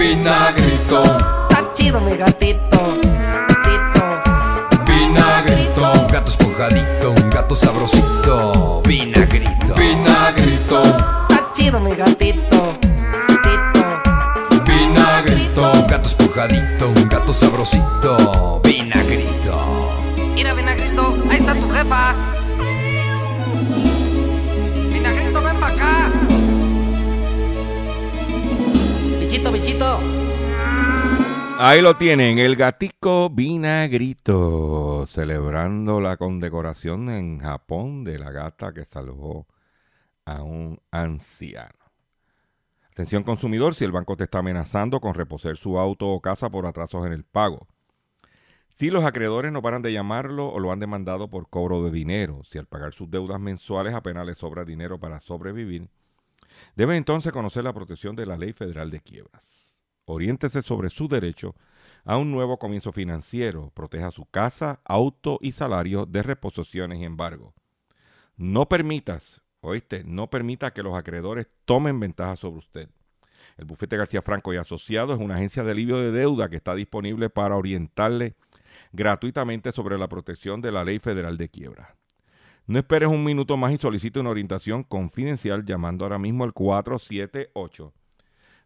vinagrito, 0.04 1.02
Está 1.50 1.74
chido 1.76 2.00
mi 2.02 2.16
gatito. 2.18 2.80
Gatito. 3.48 4.04
vinagrito, 4.86 5.82
Un 6.02 6.08
gato 6.08 6.30
esponjadito, 6.32 7.10
un 7.12 7.30
gato 7.30 7.56
sabrosito, 7.56 8.82
vinagrito. 8.86 9.74
vinagrito, 9.76 10.82
Está 11.30 11.52
chido 11.56 11.80
mi 11.80 11.96
gatito. 11.96 12.74
Gatito. 13.28 14.64
vinagrito, 14.66 15.62
Un 15.72 15.88
gato 15.88 16.08
esponjadito, 16.10 16.88
un 16.90 17.08
gato 17.08 17.32
sabrosito, 17.34 18.60
vinagrito. 18.64 19.56
Mira, 20.36 20.54
Vinagrito, 20.54 21.18
ahí 21.30 21.38
está 21.40 21.54
tu 21.54 21.70
jefa. 21.72 22.14
Ahí 31.66 31.82
lo 31.82 31.94
tienen, 31.94 32.40
el 32.40 32.58
gatico 32.58 33.30
vinagrito, 33.30 35.08
celebrando 35.08 36.02
la 36.02 36.18
condecoración 36.18 37.08
en 37.08 37.40
Japón 37.40 38.04
de 38.04 38.20
la 38.20 38.32
gata 38.32 38.74
que 38.74 38.84
salvó 38.84 39.48
a 40.26 40.44
un 40.44 40.82
anciano. 40.92 41.80
Atención 42.92 43.24
consumidor, 43.24 43.76
si 43.76 43.86
el 43.86 43.94
banco 43.94 44.18
te 44.18 44.26
está 44.26 44.40
amenazando 44.40 45.00
con 45.00 45.14
reposer 45.14 45.56
su 45.56 45.80
auto 45.80 46.10
o 46.10 46.20
casa 46.20 46.50
por 46.50 46.66
atrasos 46.66 47.08
en 47.08 47.14
el 47.14 47.24
pago. 47.24 47.66
Si 48.68 48.90
los 48.90 49.06
acreedores 49.06 49.54
no 49.54 49.62
paran 49.62 49.82
de 49.82 49.94
llamarlo 49.94 50.50
o 50.50 50.60
lo 50.60 50.74
han 50.74 50.82
demandado 50.82 51.30
por 51.30 51.50
cobro 51.50 51.82
de 51.82 51.92
dinero, 51.92 52.42
si 52.44 52.58
al 52.58 52.66
pagar 52.66 52.94
sus 52.94 53.10
deudas 53.10 53.40
mensuales 53.40 53.94
apenas 53.94 54.26
le 54.26 54.36
sobra 54.36 54.66
dinero 54.66 55.00
para 55.00 55.22
sobrevivir, 55.22 55.88
debe 56.76 56.98
entonces 56.98 57.32
conocer 57.32 57.64
la 57.64 57.72
protección 57.72 58.18
de 58.18 58.26
la 58.26 58.36
Ley 58.36 58.52
Federal 58.52 58.92
de 58.92 59.00
Quiebras. 59.00 59.63
Oriéntese 60.06 60.62
sobre 60.62 60.90
su 60.90 61.08
derecho 61.08 61.56
a 62.04 62.18
un 62.18 62.32
nuevo 62.32 62.58
comienzo 62.58 62.92
financiero. 62.92 63.72
Proteja 63.74 64.12
su 64.12 64.26
casa, 64.26 64.82
auto 64.84 65.40
y 65.42 65.54
salario 65.54 66.06
de 66.06 66.24
reposiciones 66.24 67.00
y 67.00 67.06
embargo. 67.06 67.54
No 68.36 68.68
permitas, 68.68 69.42
oíste, 69.62 70.04
no 70.04 70.30
permita 70.30 70.74
que 70.74 70.84
los 70.84 70.96
acreedores 70.96 71.48
tomen 71.66 72.00
ventaja 72.00 72.36
sobre 72.36 72.58
usted. 72.58 72.90
El 73.58 73.66
bufete 73.66 73.98
García 73.98 74.22
Franco 74.22 74.54
y 74.54 74.58
Asociados 74.58 75.18
es 75.18 75.24
una 75.24 75.36
agencia 75.36 75.64
de 75.64 75.72
alivio 75.72 75.98
de 75.98 76.12
deuda 76.12 76.50
que 76.50 76.56
está 76.56 76.76
disponible 76.76 77.30
para 77.30 77.56
orientarle 77.56 78.36
gratuitamente 78.92 79.72
sobre 79.72 79.98
la 79.98 80.10
protección 80.10 80.62
de 80.62 80.72
la 80.72 80.84
Ley 80.84 81.00
Federal 81.00 81.38
de 81.38 81.50
Quiebra. 81.50 81.96
No 82.66 82.80
esperes 82.80 83.10
un 83.10 83.24
minuto 83.24 83.58
más 83.58 83.74
y 83.74 83.78
solicite 83.78 84.20
una 84.20 84.30
orientación 84.30 84.84
confidencial 84.84 85.66
llamando 85.66 86.06
ahora 86.06 86.18
mismo 86.18 86.44
al 86.44 86.54
478 86.54 87.94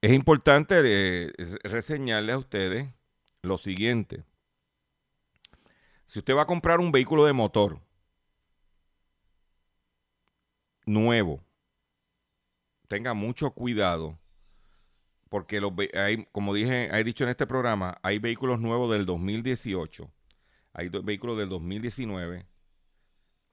es 0.00 0.12
importante 0.12 0.80
eh, 0.82 1.32
reseñarle 1.62 2.32
a 2.32 2.38
ustedes 2.38 2.88
lo 3.42 3.58
siguiente. 3.58 4.24
Si 6.06 6.18
usted 6.18 6.34
va 6.34 6.42
a 6.42 6.46
comprar 6.46 6.80
un 6.80 6.90
vehículo 6.90 7.24
de 7.24 7.32
motor 7.32 7.80
nuevo, 10.86 11.44
tenga 12.88 13.14
mucho 13.14 13.52
cuidado 13.52 14.18
porque 15.28 15.60
los, 15.60 15.72
hay, 15.94 16.26
como 16.32 16.52
dije, 16.52 16.90
he 16.92 17.04
dicho 17.04 17.22
en 17.22 17.30
este 17.30 17.46
programa, 17.46 17.98
hay 18.02 18.18
vehículos 18.18 18.58
nuevos 18.58 18.92
del 18.92 19.06
2018, 19.06 20.10
hay 20.72 20.88
vehículos 20.88 21.38
del 21.38 21.48
2019, 21.48 22.46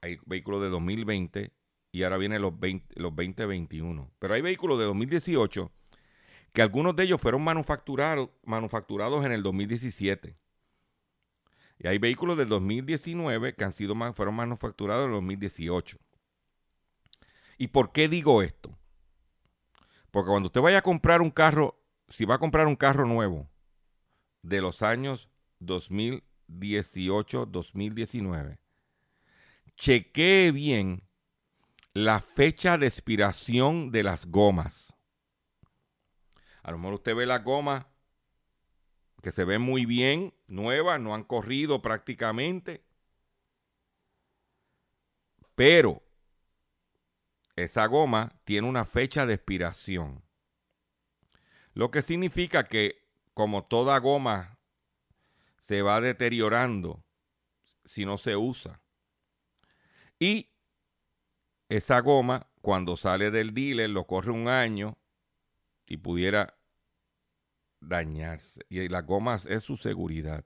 hay 0.00 0.18
vehículos 0.26 0.62
de 0.62 0.70
2020 0.70 1.52
y 1.92 2.02
ahora 2.02 2.16
vienen 2.16 2.42
los, 2.42 2.58
20, 2.58 3.00
los 3.00 3.14
2021. 3.14 4.10
Pero 4.18 4.34
hay 4.34 4.42
vehículos 4.42 4.78
de 4.80 4.86
2018 4.86 5.70
que 6.58 6.62
algunos 6.62 6.96
de 6.96 7.04
ellos 7.04 7.20
fueron 7.20 7.44
manufacturados, 7.44 8.30
manufacturados 8.42 9.24
en 9.24 9.30
el 9.30 9.44
2017. 9.44 10.36
Y 11.78 11.86
hay 11.86 11.98
vehículos 11.98 12.36
del 12.36 12.48
2019 12.48 13.54
que 13.54 13.62
han 13.62 13.72
sido, 13.72 13.94
fueron 14.12 14.34
manufacturados 14.34 15.04
en 15.04 15.10
el 15.10 15.14
2018. 15.18 15.98
¿Y 17.58 17.68
por 17.68 17.92
qué 17.92 18.08
digo 18.08 18.42
esto? 18.42 18.76
Porque 20.10 20.30
cuando 20.30 20.48
usted 20.48 20.60
vaya 20.60 20.78
a 20.78 20.82
comprar 20.82 21.22
un 21.22 21.30
carro, 21.30 21.80
si 22.08 22.24
va 22.24 22.34
a 22.34 22.40
comprar 22.40 22.66
un 22.66 22.74
carro 22.74 23.06
nuevo 23.06 23.48
de 24.42 24.60
los 24.60 24.82
años 24.82 25.28
2018, 25.60 27.46
2019, 27.46 28.58
chequee 29.76 30.50
bien 30.50 31.04
la 31.92 32.18
fecha 32.18 32.78
de 32.78 32.88
expiración 32.88 33.92
de 33.92 34.02
las 34.02 34.26
gomas. 34.26 34.97
A 36.68 36.70
lo 36.70 36.76
mejor 36.76 36.94
usted 36.96 37.16
ve 37.16 37.24
las 37.24 37.42
gomas 37.42 37.86
que 39.22 39.30
se 39.30 39.46
ven 39.46 39.62
muy 39.62 39.86
bien, 39.86 40.34
nuevas, 40.48 41.00
no 41.00 41.14
han 41.14 41.24
corrido 41.24 41.80
prácticamente. 41.80 42.84
Pero 45.54 46.02
esa 47.56 47.86
goma 47.86 48.38
tiene 48.44 48.68
una 48.68 48.84
fecha 48.84 49.24
de 49.24 49.32
expiración. 49.32 50.22
Lo 51.72 51.90
que 51.90 52.02
significa 52.02 52.64
que 52.64 53.08
como 53.32 53.64
toda 53.64 53.98
goma 53.98 54.58
se 55.56 55.80
va 55.80 56.02
deteriorando 56.02 57.02
si 57.86 58.04
no 58.04 58.18
se 58.18 58.36
usa. 58.36 58.82
Y 60.18 60.50
esa 61.70 62.00
goma, 62.00 62.50
cuando 62.60 62.98
sale 62.98 63.30
del 63.30 63.54
dealer, 63.54 63.88
lo 63.88 64.06
corre 64.06 64.32
un 64.32 64.48
año 64.48 64.98
y 65.86 65.96
pudiera 65.96 66.57
dañarse. 67.80 68.62
Y 68.68 68.88
las 68.88 69.04
gomas 69.06 69.46
es 69.46 69.64
su 69.64 69.76
seguridad. 69.76 70.44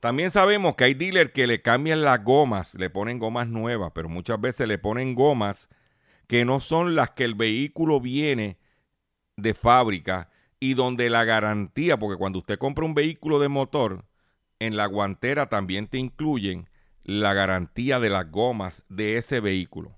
También 0.00 0.30
sabemos 0.30 0.76
que 0.76 0.84
hay 0.84 0.94
dealers 0.94 1.32
que 1.32 1.46
le 1.46 1.60
cambian 1.60 2.00
las 2.02 2.24
gomas, 2.24 2.74
le 2.74 2.88
ponen 2.88 3.18
gomas 3.18 3.48
nuevas, 3.48 3.92
pero 3.94 4.08
muchas 4.08 4.40
veces 4.40 4.66
le 4.66 4.78
ponen 4.78 5.14
gomas 5.14 5.68
que 6.26 6.44
no 6.44 6.60
son 6.60 6.94
las 6.94 7.10
que 7.10 7.24
el 7.24 7.34
vehículo 7.34 8.00
viene 8.00 8.58
de 9.36 9.52
fábrica 9.52 10.30
y 10.58 10.74
donde 10.74 11.10
la 11.10 11.24
garantía, 11.24 11.98
porque 11.98 12.18
cuando 12.18 12.38
usted 12.38 12.58
compra 12.58 12.84
un 12.84 12.94
vehículo 12.94 13.38
de 13.40 13.48
motor, 13.48 14.06
en 14.58 14.76
la 14.76 14.86
guantera 14.86 15.48
también 15.48 15.86
te 15.86 15.98
incluyen 15.98 16.68
la 17.02 17.34
garantía 17.34 17.98
de 17.98 18.10
las 18.10 18.30
gomas 18.30 18.84
de 18.88 19.16
ese 19.16 19.40
vehículo. 19.40 19.96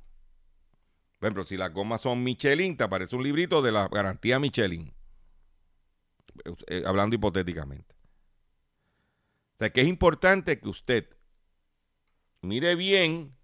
Por 1.18 1.28
ejemplo, 1.28 1.44
si 1.44 1.57
las 1.57 1.72
gomas 1.72 2.00
son 2.00 2.24
Michelin, 2.24 2.76
te 2.76 2.84
aparece 2.84 3.14
un 3.14 3.22
librito 3.22 3.62
de 3.62 3.70
la 3.70 3.86
garantía 3.86 4.40
Michelin. 4.40 4.92
Eh, 6.66 6.83
hablando 6.87 7.16
hipotéticamente. 7.16 7.95
O 9.55 9.59
sea 9.59 9.70
que 9.70 9.83
es 9.83 9.89
importante 9.89 10.59
que 10.59 10.68
usted 10.68 11.09
mire 12.41 12.74
bien. 12.74 13.37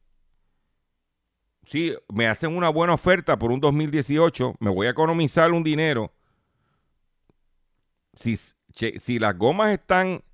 Si 1.65 1.95
me 2.09 2.27
hacen 2.27 2.57
una 2.57 2.71
buena 2.71 2.95
oferta 2.95 3.39
por 3.39 3.51
un 3.53 3.61
2018, 3.61 4.57
me 4.59 4.71
voy 4.71 4.87
a 4.87 4.91
economizar 4.91 5.53
un 5.53 5.63
dinero. 5.63 6.15
Si, 8.15 9.19
las 9.19 9.37
gomas 9.37 9.73
están, 9.73 10.25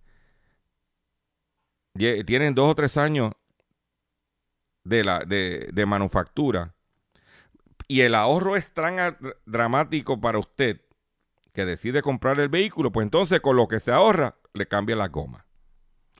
tienen 1.92 2.54
dos 2.54 2.70
o 2.70 2.74
tres 2.74 2.96
años 2.96 3.32
de, 4.84 5.04
la, 5.04 5.18
de 5.20 5.86
manufactura 5.86 6.74
y 7.88 8.00
el 8.00 8.14
ahorro 8.14 8.56
es 8.56 8.72
tan 8.72 9.16
dramático 9.44 10.20
para 10.20 10.38
usted 10.38 10.80
que 11.54 11.64
decide 11.64 12.02
comprar 12.02 12.38
el 12.40 12.48
vehículo, 12.48 12.90
pues 12.92 13.04
entonces 13.04 13.40
con 13.40 13.56
lo 13.56 13.68
que 13.68 13.80
se 13.80 13.92
ahorra 13.92 14.36
le 14.52 14.66
cambia 14.66 14.96
la 14.96 15.08
goma. 15.08 15.46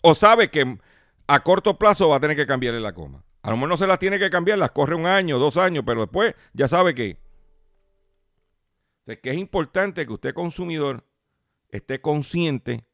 O 0.00 0.14
sabe 0.14 0.48
que 0.48 0.78
a 1.26 1.42
corto 1.42 1.76
plazo 1.76 2.08
va 2.08 2.16
a 2.16 2.20
tener 2.20 2.36
que 2.36 2.46
cambiarle 2.46 2.80
la 2.80 2.92
goma. 2.92 3.24
A 3.42 3.50
lo 3.50 3.56
mejor 3.56 3.68
no 3.70 3.76
se 3.76 3.88
las 3.88 3.98
tiene 3.98 4.18
que 4.18 4.30
cambiar, 4.30 4.58
las 4.58 4.70
corre 4.70 4.94
un 4.94 5.06
año, 5.06 5.38
dos 5.38 5.56
años, 5.56 5.82
pero 5.84 6.02
después 6.02 6.34
ya 6.54 6.68
sabe 6.68 6.94
que. 6.94 7.18
Que 9.06 9.30
es 9.30 9.36
importante 9.36 10.06
que 10.06 10.12
usted 10.12 10.32
consumidor 10.32 11.04
esté 11.68 12.00
consciente 12.00 12.86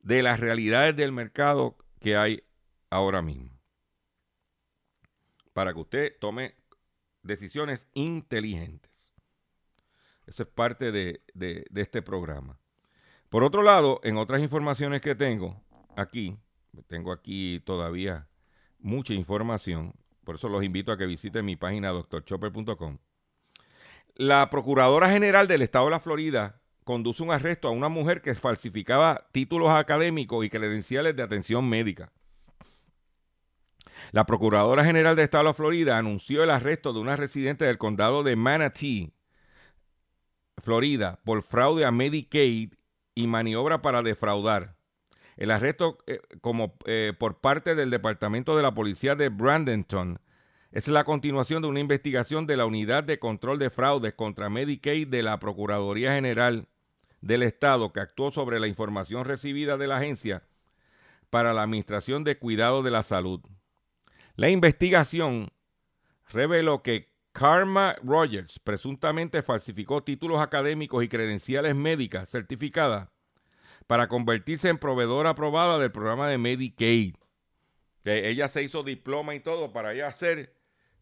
de 0.00 0.22
las 0.22 0.40
realidades 0.40 0.96
del 0.96 1.12
mercado 1.12 1.76
que 2.00 2.16
hay 2.16 2.42
ahora 2.90 3.20
mismo. 3.22 3.60
Para 5.52 5.72
que 5.74 5.80
usted 5.80 6.16
tome 6.18 6.56
decisiones 7.22 7.86
inteligentes. 7.92 8.87
Eso 10.28 10.42
es 10.42 10.48
parte 10.50 10.92
de, 10.92 11.22
este 11.74 12.02
programa. 12.02 12.58
Por 13.30 13.42
otro 13.42 13.62
lado, 13.62 13.98
en 14.04 14.18
otras 14.18 14.42
informaciones 14.42 15.00
que 15.00 15.14
tengo 15.14 15.64
aquí, 15.96 16.36
tengo 16.86 17.12
aquí 17.12 17.62
todavía 17.64 18.28
mucha 18.78 19.14
información, 19.14 19.94
por 20.24 20.34
eso 20.34 20.50
los 20.50 20.62
invito 20.62 20.92
a 20.92 20.98
que 20.98 21.06
visiten 21.06 21.46
mi 21.46 21.56
página 21.56 21.88
doctorchopper.com. 21.88 22.98
La 24.16 24.50
Procuradora 24.50 25.08
General 25.08 25.48
del 25.48 25.62
Estado 25.62 25.86
de 25.86 25.92
la 25.92 26.00
Florida 26.00 26.60
conduce 26.84 27.22
un 27.22 27.32
arresto 27.32 27.68
a 27.68 27.70
una 27.70 27.88
mujer 27.88 28.20
que 28.20 28.34
falsificaba 28.34 29.28
títulos 29.32 29.70
académicos 29.70 30.44
y 30.44 30.50
credenciales 30.50 31.16
de 31.16 31.22
atención 31.22 31.66
médica. 31.66 32.12
La 34.12 34.26
Procuradora 34.26 34.84
General 34.84 35.16
del 35.16 35.24
Estado 35.24 35.44
de 35.44 35.50
la 35.50 35.54
Florida 35.54 35.96
anunció 35.96 36.42
el 36.44 36.50
arresto 36.50 36.92
de 36.92 37.00
una 37.00 37.16
residente 37.16 37.64
del 37.64 37.78
condado 37.78 38.22
de 38.22 38.36
Manatee 38.36 39.14
Florida 40.68 41.18
por 41.24 41.42
fraude 41.42 41.86
a 41.86 41.90
Medicaid 41.90 42.74
y 43.14 43.26
maniobra 43.26 43.80
para 43.80 44.02
defraudar. 44.02 44.76
El 45.38 45.50
arresto 45.50 45.96
eh, 46.06 46.20
como 46.42 46.76
eh, 46.84 47.14
por 47.18 47.40
parte 47.40 47.74
del 47.74 47.88
Departamento 47.88 48.54
de 48.54 48.62
la 48.62 48.74
Policía 48.74 49.14
de 49.14 49.30
Brandenton 49.30 50.20
es 50.70 50.86
la 50.88 51.04
continuación 51.04 51.62
de 51.62 51.68
una 51.68 51.80
investigación 51.80 52.46
de 52.46 52.58
la 52.58 52.66
Unidad 52.66 53.02
de 53.02 53.18
Control 53.18 53.58
de 53.58 53.70
Fraudes 53.70 54.12
contra 54.12 54.50
Medicaid 54.50 55.08
de 55.08 55.22
la 55.22 55.38
Procuraduría 55.38 56.12
General 56.12 56.68
del 57.22 57.44
Estado 57.44 57.90
que 57.94 58.00
actuó 58.00 58.30
sobre 58.30 58.60
la 58.60 58.66
información 58.66 59.24
recibida 59.24 59.78
de 59.78 59.86
la 59.86 59.96
agencia 59.96 60.42
para 61.30 61.54
la 61.54 61.62
Administración 61.62 62.24
de 62.24 62.36
Cuidado 62.36 62.82
de 62.82 62.90
la 62.90 63.04
Salud. 63.04 63.40
La 64.36 64.50
investigación 64.50 65.48
reveló 66.28 66.82
que 66.82 67.07
Karma 67.38 67.94
Rogers 68.02 68.58
presuntamente 68.58 69.44
falsificó 69.44 70.02
títulos 70.02 70.42
académicos 70.42 71.04
y 71.04 71.08
credenciales 71.08 71.76
médicas 71.76 72.28
certificadas 72.28 73.10
para 73.86 74.08
convertirse 74.08 74.68
en 74.68 74.76
proveedora 74.76 75.30
aprobada 75.30 75.78
del 75.78 75.92
programa 75.92 76.28
de 76.28 76.36
Medicaid. 76.36 77.14
Que 78.02 78.28
ella 78.28 78.48
se 78.48 78.64
hizo 78.64 78.82
diploma 78.82 79.36
y 79.36 79.40
todo 79.40 79.72
para 79.72 79.92
ella 79.92 80.08
hacer, 80.08 80.52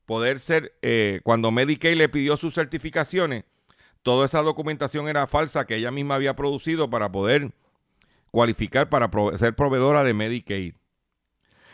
poder 0.04 0.38
ser, 0.38 0.76
eh, 0.82 1.20
cuando 1.24 1.50
Medicaid 1.50 1.96
le 1.96 2.10
pidió 2.10 2.36
sus 2.36 2.52
certificaciones, 2.52 3.44
toda 4.02 4.26
esa 4.26 4.42
documentación 4.42 5.08
era 5.08 5.26
falsa 5.26 5.66
que 5.66 5.76
ella 5.76 5.90
misma 5.90 6.16
había 6.16 6.36
producido 6.36 6.90
para 6.90 7.10
poder 7.10 7.54
cualificar 8.30 8.90
para 8.90 9.10
ser 9.38 9.56
proveedora 9.56 10.04
de 10.04 10.12
Medicaid. 10.12 10.74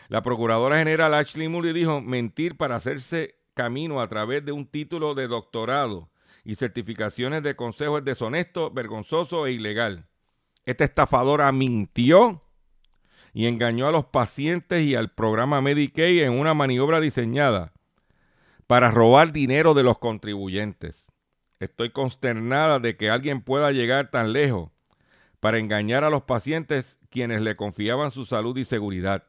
La 0.07 0.21
Procuradora 0.21 0.77
General 0.77 1.13
Ashley 1.15 1.49
Moody 1.49 1.73
dijo 1.73 1.99
mentir 1.99 2.55
para 2.55 2.77
hacerse 2.77 3.42
camino 3.53 4.01
a 4.01 4.07
través 4.07 4.43
de 4.45 4.51
un 4.51 4.65
título 4.65 5.15
de 5.15 5.27
doctorado 5.27 6.09
y 6.43 6.55
certificaciones 6.55 7.43
de 7.43 7.55
consejo 7.55 7.97
es 7.97 8.05
deshonesto, 8.05 8.71
vergonzoso 8.71 9.47
e 9.47 9.53
ilegal. 9.53 10.07
Esta 10.65 10.83
estafadora 10.83 11.51
mintió 11.51 12.41
y 13.33 13.47
engañó 13.47 13.87
a 13.87 13.91
los 13.91 14.05
pacientes 14.05 14.83
y 14.83 14.95
al 14.95 15.11
programa 15.11 15.61
Medicaid 15.61 16.23
en 16.23 16.33
una 16.33 16.53
maniobra 16.53 16.99
diseñada 16.99 17.73
para 18.67 18.91
robar 18.91 19.31
dinero 19.31 19.73
de 19.73 19.83
los 19.83 19.97
contribuyentes. 19.97 21.05
Estoy 21.59 21.91
consternada 21.91 22.79
de 22.79 22.97
que 22.97 23.09
alguien 23.09 23.41
pueda 23.41 23.71
llegar 23.71 24.11
tan 24.11 24.33
lejos 24.33 24.71
para 25.39 25.59
engañar 25.59 26.03
a 26.03 26.09
los 26.09 26.23
pacientes 26.23 26.97
quienes 27.09 27.41
le 27.41 27.55
confiaban 27.55 28.11
su 28.11 28.25
salud 28.25 28.57
y 28.57 28.65
seguridad. 28.65 29.25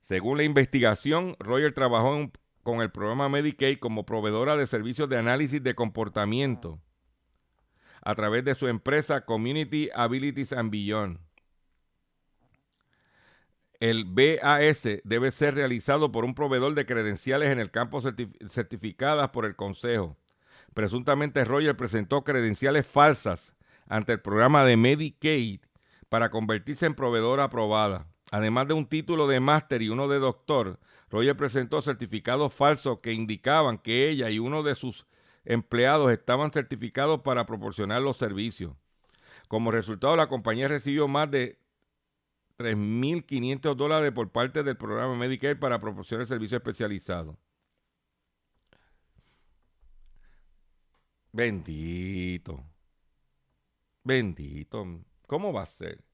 Según 0.00 0.38
la 0.38 0.44
investigación, 0.44 1.36
Roger 1.38 1.72
trabajó 1.72 2.16
en 2.16 2.32
con 2.68 2.82
el 2.82 2.90
programa 2.90 3.30
Medicaid 3.30 3.78
como 3.78 4.04
proveedora 4.04 4.54
de 4.58 4.66
servicios 4.66 5.08
de 5.08 5.16
análisis 5.16 5.62
de 5.62 5.74
comportamiento 5.74 6.78
a 8.02 8.14
través 8.14 8.44
de 8.44 8.54
su 8.54 8.68
empresa 8.68 9.24
Community 9.24 9.88
Abilities 9.94 10.52
and 10.52 10.70
Beyond. 10.70 11.18
El 13.80 14.04
BAS 14.04 14.82
debe 15.02 15.30
ser 15.30 15.54
realizado 15.54 16.12
por 16.12 16.26
un 16.26 16.34
proveedor 16.34 16.74
de 16.74 16.84
credenciales 16.84 17.48
en 17.48 17.58
el 17.58 17.70
campo 17.70 18.02
certificadas 18.02 19.30
por 19.30 19.46
el 19.46 19.56
Consejo 19.56 20.18
Presuntamente 20.74 21.46
Roger 21.46 21.74
presentó 21.74 22.22
credenciales 22.22 22.86
falsas 22.86 23.54
ante 23.86 24.12
el 24.12 24.20
programa 24.20 24.66
de 24.66 24.76
Medicaid 24.76 25.60
para 26.10 26.30
convertirse 26.30 26.84
en 26.84 26.92
proveedora 26.92 27.44
aprobada. 27.44 28.08
Además 28.30 28.68
de 28.68 28.74
un 28.74 28.86
título 28.86 29.26
de 29.26 29.40
máster 29.40 29.82
y 29.82 29.88
uno 29.88 30.08
de 30.08 30.18
doctor, 30.18 30.78
Roger 31.10 31.36
presentó 31.36 31.80
certificados 31.82 32.52
falsos 32.52 33.00
que 33.00 33.12
indicaban 33.12 33.78
que 33.78 34.08
ella 34.10 34.30
y 34.30 34.38
uno 34.38 34.62
de 34.62 34.74
sus 34.74 35.06
empleados 35.44 36.12
estaban 36.12 36.52
certificados 36.52 37.20
para 37.22 37.46
proporcionar 37.46 38.02
los 38.02 38.18
servicios. 38.18 38.74
Como 39.48 39.70
resultado, 39.70 40.16
la 40.16 40.28
compañía 40.28 40.68
recibió 40.68 41.08
más 41.08 41.30
de 41.30 41.58
3.500 42.58 43.76
dólares 43.76 44.12
por 44.12 44.30
parte 44.30 44.62
del 44.62 44.76
programa 44.76 45.14
Medicare 45.16 45.56
para 45.56 45.80
proporcionar 45.80 46.26
servicios 46.26 46.58
especializados. 46.60 47.36
Bendito. 51.32 52.62
Bendito. 54.04 54.84
¿Cómo 55.26 55.52
va 55.52 55.62
a 55.62 55.66
ser? 55.66 56.07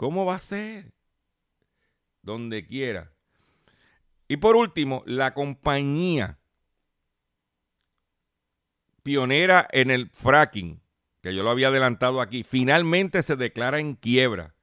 ¿Cómo 0.00 0.24
va 0.24 0.36
a 0.36 0.38
ser? 0.38 0.94
Donde 2.22 2.66
quiera. 2.66 3.12
Y 4.28 4.38
por 4.38 4.56
último, 4.56 5.02
la 5.04 5.34
compañía 5.34 6.38
pionera 9.02 9.68
en 9.72 9.90
el 9.90 10.08
fracking, 10.08 10.80
que 11.20 11.34
yo 11.34 11.42
lo 11.42 11.50
había 11.50 11.68
adelantado 11.68 12.22
aquí, 12.22 12.44
finalmente 12.44 13.22
se 13.22 13.36
declara 13.36 13.78
en 13.78 13.94
quiebra. 13.94 14.54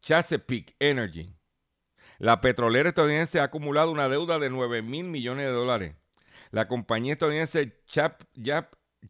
Chesapeake 0.00 0.74
Energy. 0.80 1.36
La 2.18 2.40
petrolera 2.40 2.88
estadounidense 2.88 3.38
ha 3.38 3.44
acumulado 3.44 3.92
una 3.92 4.08
deuda 4.08 4.40
de 4.40 4.50
9 4.50 4.82
mil 4.82 5.04
millones 5.04 5.46
de 5.46 5.52
dólares. 5.52 5.94
La 6.50 6.66
compañía 6.66 7.12
estadounidense 7.12 7.80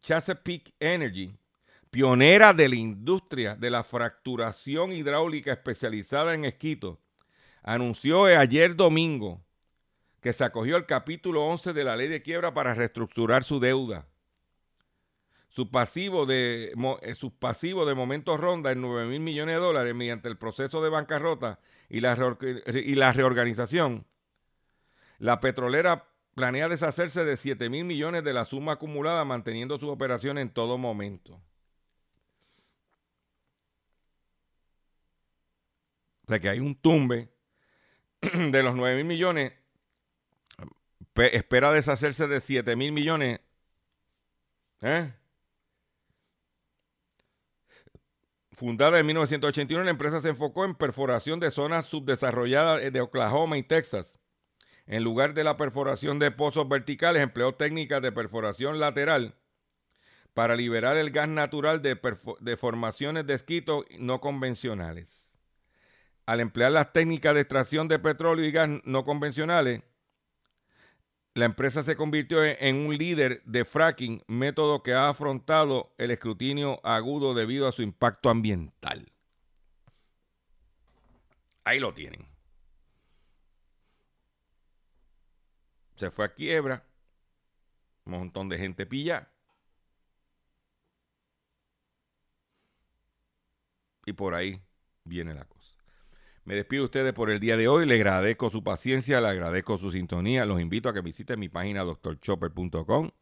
Chesapeake 0.02 0.74
Energy, 0.78 1.39
pionera 1.90 2.52
de 2.52 2.68
la 2.68 2.76
industria 2.76 3.56
de 3.56 3.70
la 3.70 3.82
fracturación 3.82 4.92
hidráulica 4.92 5.52
especializada 5.52 6.34
en 6.34 6.44
esquitos, 6.44 6.98
anunció 7.62 8.24
ayer 8.24 8.76
domingo 8.76 9.42
que 10.20 10.32
se 10.32 10.44
acogió 10.44 10.76
al 10.76 10.86
capítulo 10.86 11.44
11 11.46 11.72
de 11.72 11.84
la 11.84 11.96
ley 11.96 12.08
de 12.08 12.22
quiebra 12.22 12.54
para 12.54 12.74
reestructurar 12.74 13.42
su 13.42 13.58
deuda. 13.58 14.06
Su 15.48 15.70
pasivo 15.70 16.26
de, 16.26 16.72
eh, 17.02 17.14
su 17.14 17.34
pasivo 17.34 17.84
de 17.84 17.94
momento 17.94 18.36
ronda 18.36 18.70
en 18.70 18.80
9 18.80 19.08
mil 19.08 19.20
millones 19.20 19.56
de 19.56 19.60
dólares 19.60 19.94
mediante 19.94 20.28
el 20.28 20.38
proceso 20.38 20.80
de 20.82 20.90
bancarrota 20.90 21.58
y 21.88 22.00
la, 22.00 22.16
y 22.72 22.94
la 22.94 23.12
reorganización. 23.12 24.06
La 25.18 25.40
petrolera 25.40 26.06
planea 26.34 26.68
deshacerse 26.68 27.24
de 27.24 27.36
7 27.36 27.68
mil 27.68 27.84
millones 27.84 28.22
de 28.22 28.32
la 28.32 28.44
suma 28.44 28.72
acumulada 28.72 29.24
manteniendo 29.24 29.78
su 29.78 29.88
operación 29.88 30.38
en 30.38 30.50
todo 30.50 30.78
momento. 30.78 31.40
O 36.30 36.32
sea 36.32 36.38
que 36.38 36.48
hay 36.48 36.60
un 36.60 36.76
tumbe 36.76 37.28
de 38.20 38.62
los 38.62 38.76
9 38.76 38.98
mil 38.98 39.04
millones 39.04 39.52
espera 41.16 41.72
deshacerse 41.72 42.28
de 42.28 42.40
7 42.40 42.76
mil 42.76 42.92
millones. 42.92 43.40
¿Eh? 44.80 45.12
Fundada 48.52 49.00
en 49.00 49.06
1981, 49.06 49.82
la 49.82 49.90
empresa 49.90 50.20
se 50.20 50.28
enfocó 50.28 50.64
en 50.64 50.76
perforación 50.76 51.40
de 51.40 51.50
zonas 51.50 51.86
subdesarrolladas 51.86 52.92
de 52.92 53.00
Oklahoma 53.00 53.58
y 53.58 53.64
Texas. 53.64 54.20
En 54.86 55.02
lugar 55.02 55.34
de 55.34 55.42
la 55.42 55.56
perforación 55.56 56.20
de 56.20 56.30
pozos 56.30 56.68
verticales, 56.68 57.24
empleó 57.24 57.56
técnicas 57.56 58.02
de 58.02 58.12
perforación 58.12 58.78
lateral 58.78 59.34
para 60.32 60.54
liberar 60.54 60.96
el 60.96 61.10
gas 61.10 61.28
natural 61.28 61.82
de, 61.82 61.98
de 62.38 62.56
formaciones 62.56 63.26
de 63.26 63.34
esquito 63.34 63.84
no 63.98 64.20
convencionales. 64.20 65.19
Al 66.30 66.38
emplear 66.38 66.70
las 66.70 66.92
técnicas 66.92 67.34
de 67.34 67.40
extracción 67.40 67.88
de 67.88 67.98
petróleo 67.98 68.44
y 68.44 68.52
gas 68.52 68.70
no 68.84 69.04
convencionales, 69.04 69.82
la 71.34 71.44
empresa 71.44 71.82
se 71.82 71.96
convirtió 71.96 72.44
en 72.44 72.76
un 72.76 72.96
líder 72.96 73.42
de 73.46 73.64
fracking, 73.64 74.22
método 74.28 74.84
que 74.84 74.94
ha 74.94 75.08
afrontado 75.08 75.92
el 75.98 76.12
escrutinio 76.12 76.80
agudo 76.86 77.34
debido 77.34 77.66
a 77.66 77.72
su 77.72 77.82
impacto 77.82 78.30
ambiental. 78.30 79.10
Ahí 81.64 81.80
lo 81.80 81.92
tienen. 81.94 82.24
Se 85.96 86.12
fue 86.12 86.26
a 86.26 86.32
quiebra. 86.32 86.86
Un 88.04 88.12
montón 88.12 88.48
de 88.48 88.56
gente 88.56 88.86
pilla. 88.86 89.28
Y 94.06 94.12
por 94.12 94.36
ahí 94.36 94.62
viene 95.02 95.34
la 95.34 95.44
cosa. 95.44 95.79
Me 96.50 96.56
despido 96.56 96.82
de 96.82 96.86
ustedes 96.86 97.12
por 97.12 97.30
el 97.30 97.38
día 97.38 97.56
de 97.56 97.68
hoy. 97.68 97.86
Le 97.86 97.94
agradezco 97.94 98.50
su 98.50 98.64
paciencia, 98.64 99.20
le 99.20 99.28
agradezco 99.28 99.78
su 99.78 99.92
sintonía. 99.92 100.44
Los 100.44 100.60
invito 100.60 100.88
a 100.88 100.92
que 100.92 101.00
visiten 101.00 101.38
mi 101.38 101.48
página 101.48 101.84
doctorchopper.com. 101.84 103.12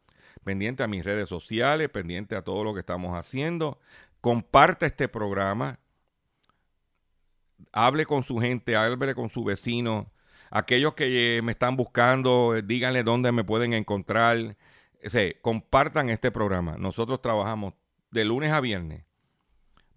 Pendiente 0.43 0.81
a 0.81 0.87
mis 0.87 1.05
redes 1.05 1.29
sociales, 1.29 1.89
pendiente 1.89 2.35
a 2.35 2.41
todo 2.41 2.63
lo 2.63 2.73
que 2.73 2.79
estamos 2.79 3.15
haciendo. 3.15 3.79
Comparte 4.19 4.87
este 4.87 5.07
programa. 5.07 5.77
Hable 7.71 8.07
con 8.07 8.23
su 8.23 8.39
gente, 8.39 8.75
hable 8.75 9.13
con 9.13 9.29
su 9.29 9.43
vecino. 9.43 10.11
Aquellos 10.49 10.95
que 10.95 11.41
me 11.43 11.51
están 11.51 11.75
buscando, 11.75 12.59
díganle 12.63 13.03
dónde 13.03 13.31
me 13.31 13.43
pueden 13.43 13.73
encontrar. 13.75 14.57
compartan 15.43 16.09
este 16.09 16.31
programa. 16.31 16.77
Nosotros 16.79 17.21
trabajamos 17.21 17.75
de 18.09 18.25
lunes 18.25 18.51
a 18.51 18.59
viernes 18.59 19.03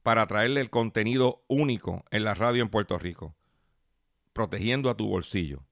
para 0.02 0.26
traerle 0.26 0.60
el 0.60 0.70
contenido 0.70 1.44
único 1.48 2.04
en 2.10 2.24
la 2.24 2.34
radio 2.34 2.62
en 2.62 2.68
Puerto 2.68 2.98
Rico, 2.98 3.34
protegiendo 4.32 4.90
a 4.90 4.96
tu 4.96 5.08
bolsillo. 5.08 5.64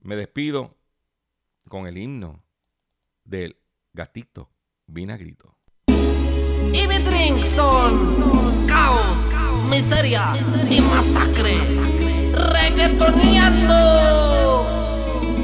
Me 0.00 0.16
despido 0.16 0.76
con 1.68 1.86
el 1.86 1.96
himno 1.96 2.44
del 3.24 3.56
gatito 3.92 4.50
vinagrito. 4.86 5.56
Y 5.86 6.86
mi 6.86 7.42
son 7.54 8.66
caos, 8.66 9.18
miseria 9.70 10.34
y 10.70 10.80
masacre. 10.80 11.54
Reggaetoneando. 12.32 14.31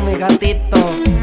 mi 0.00 0.14
gatito. 0.16 1.15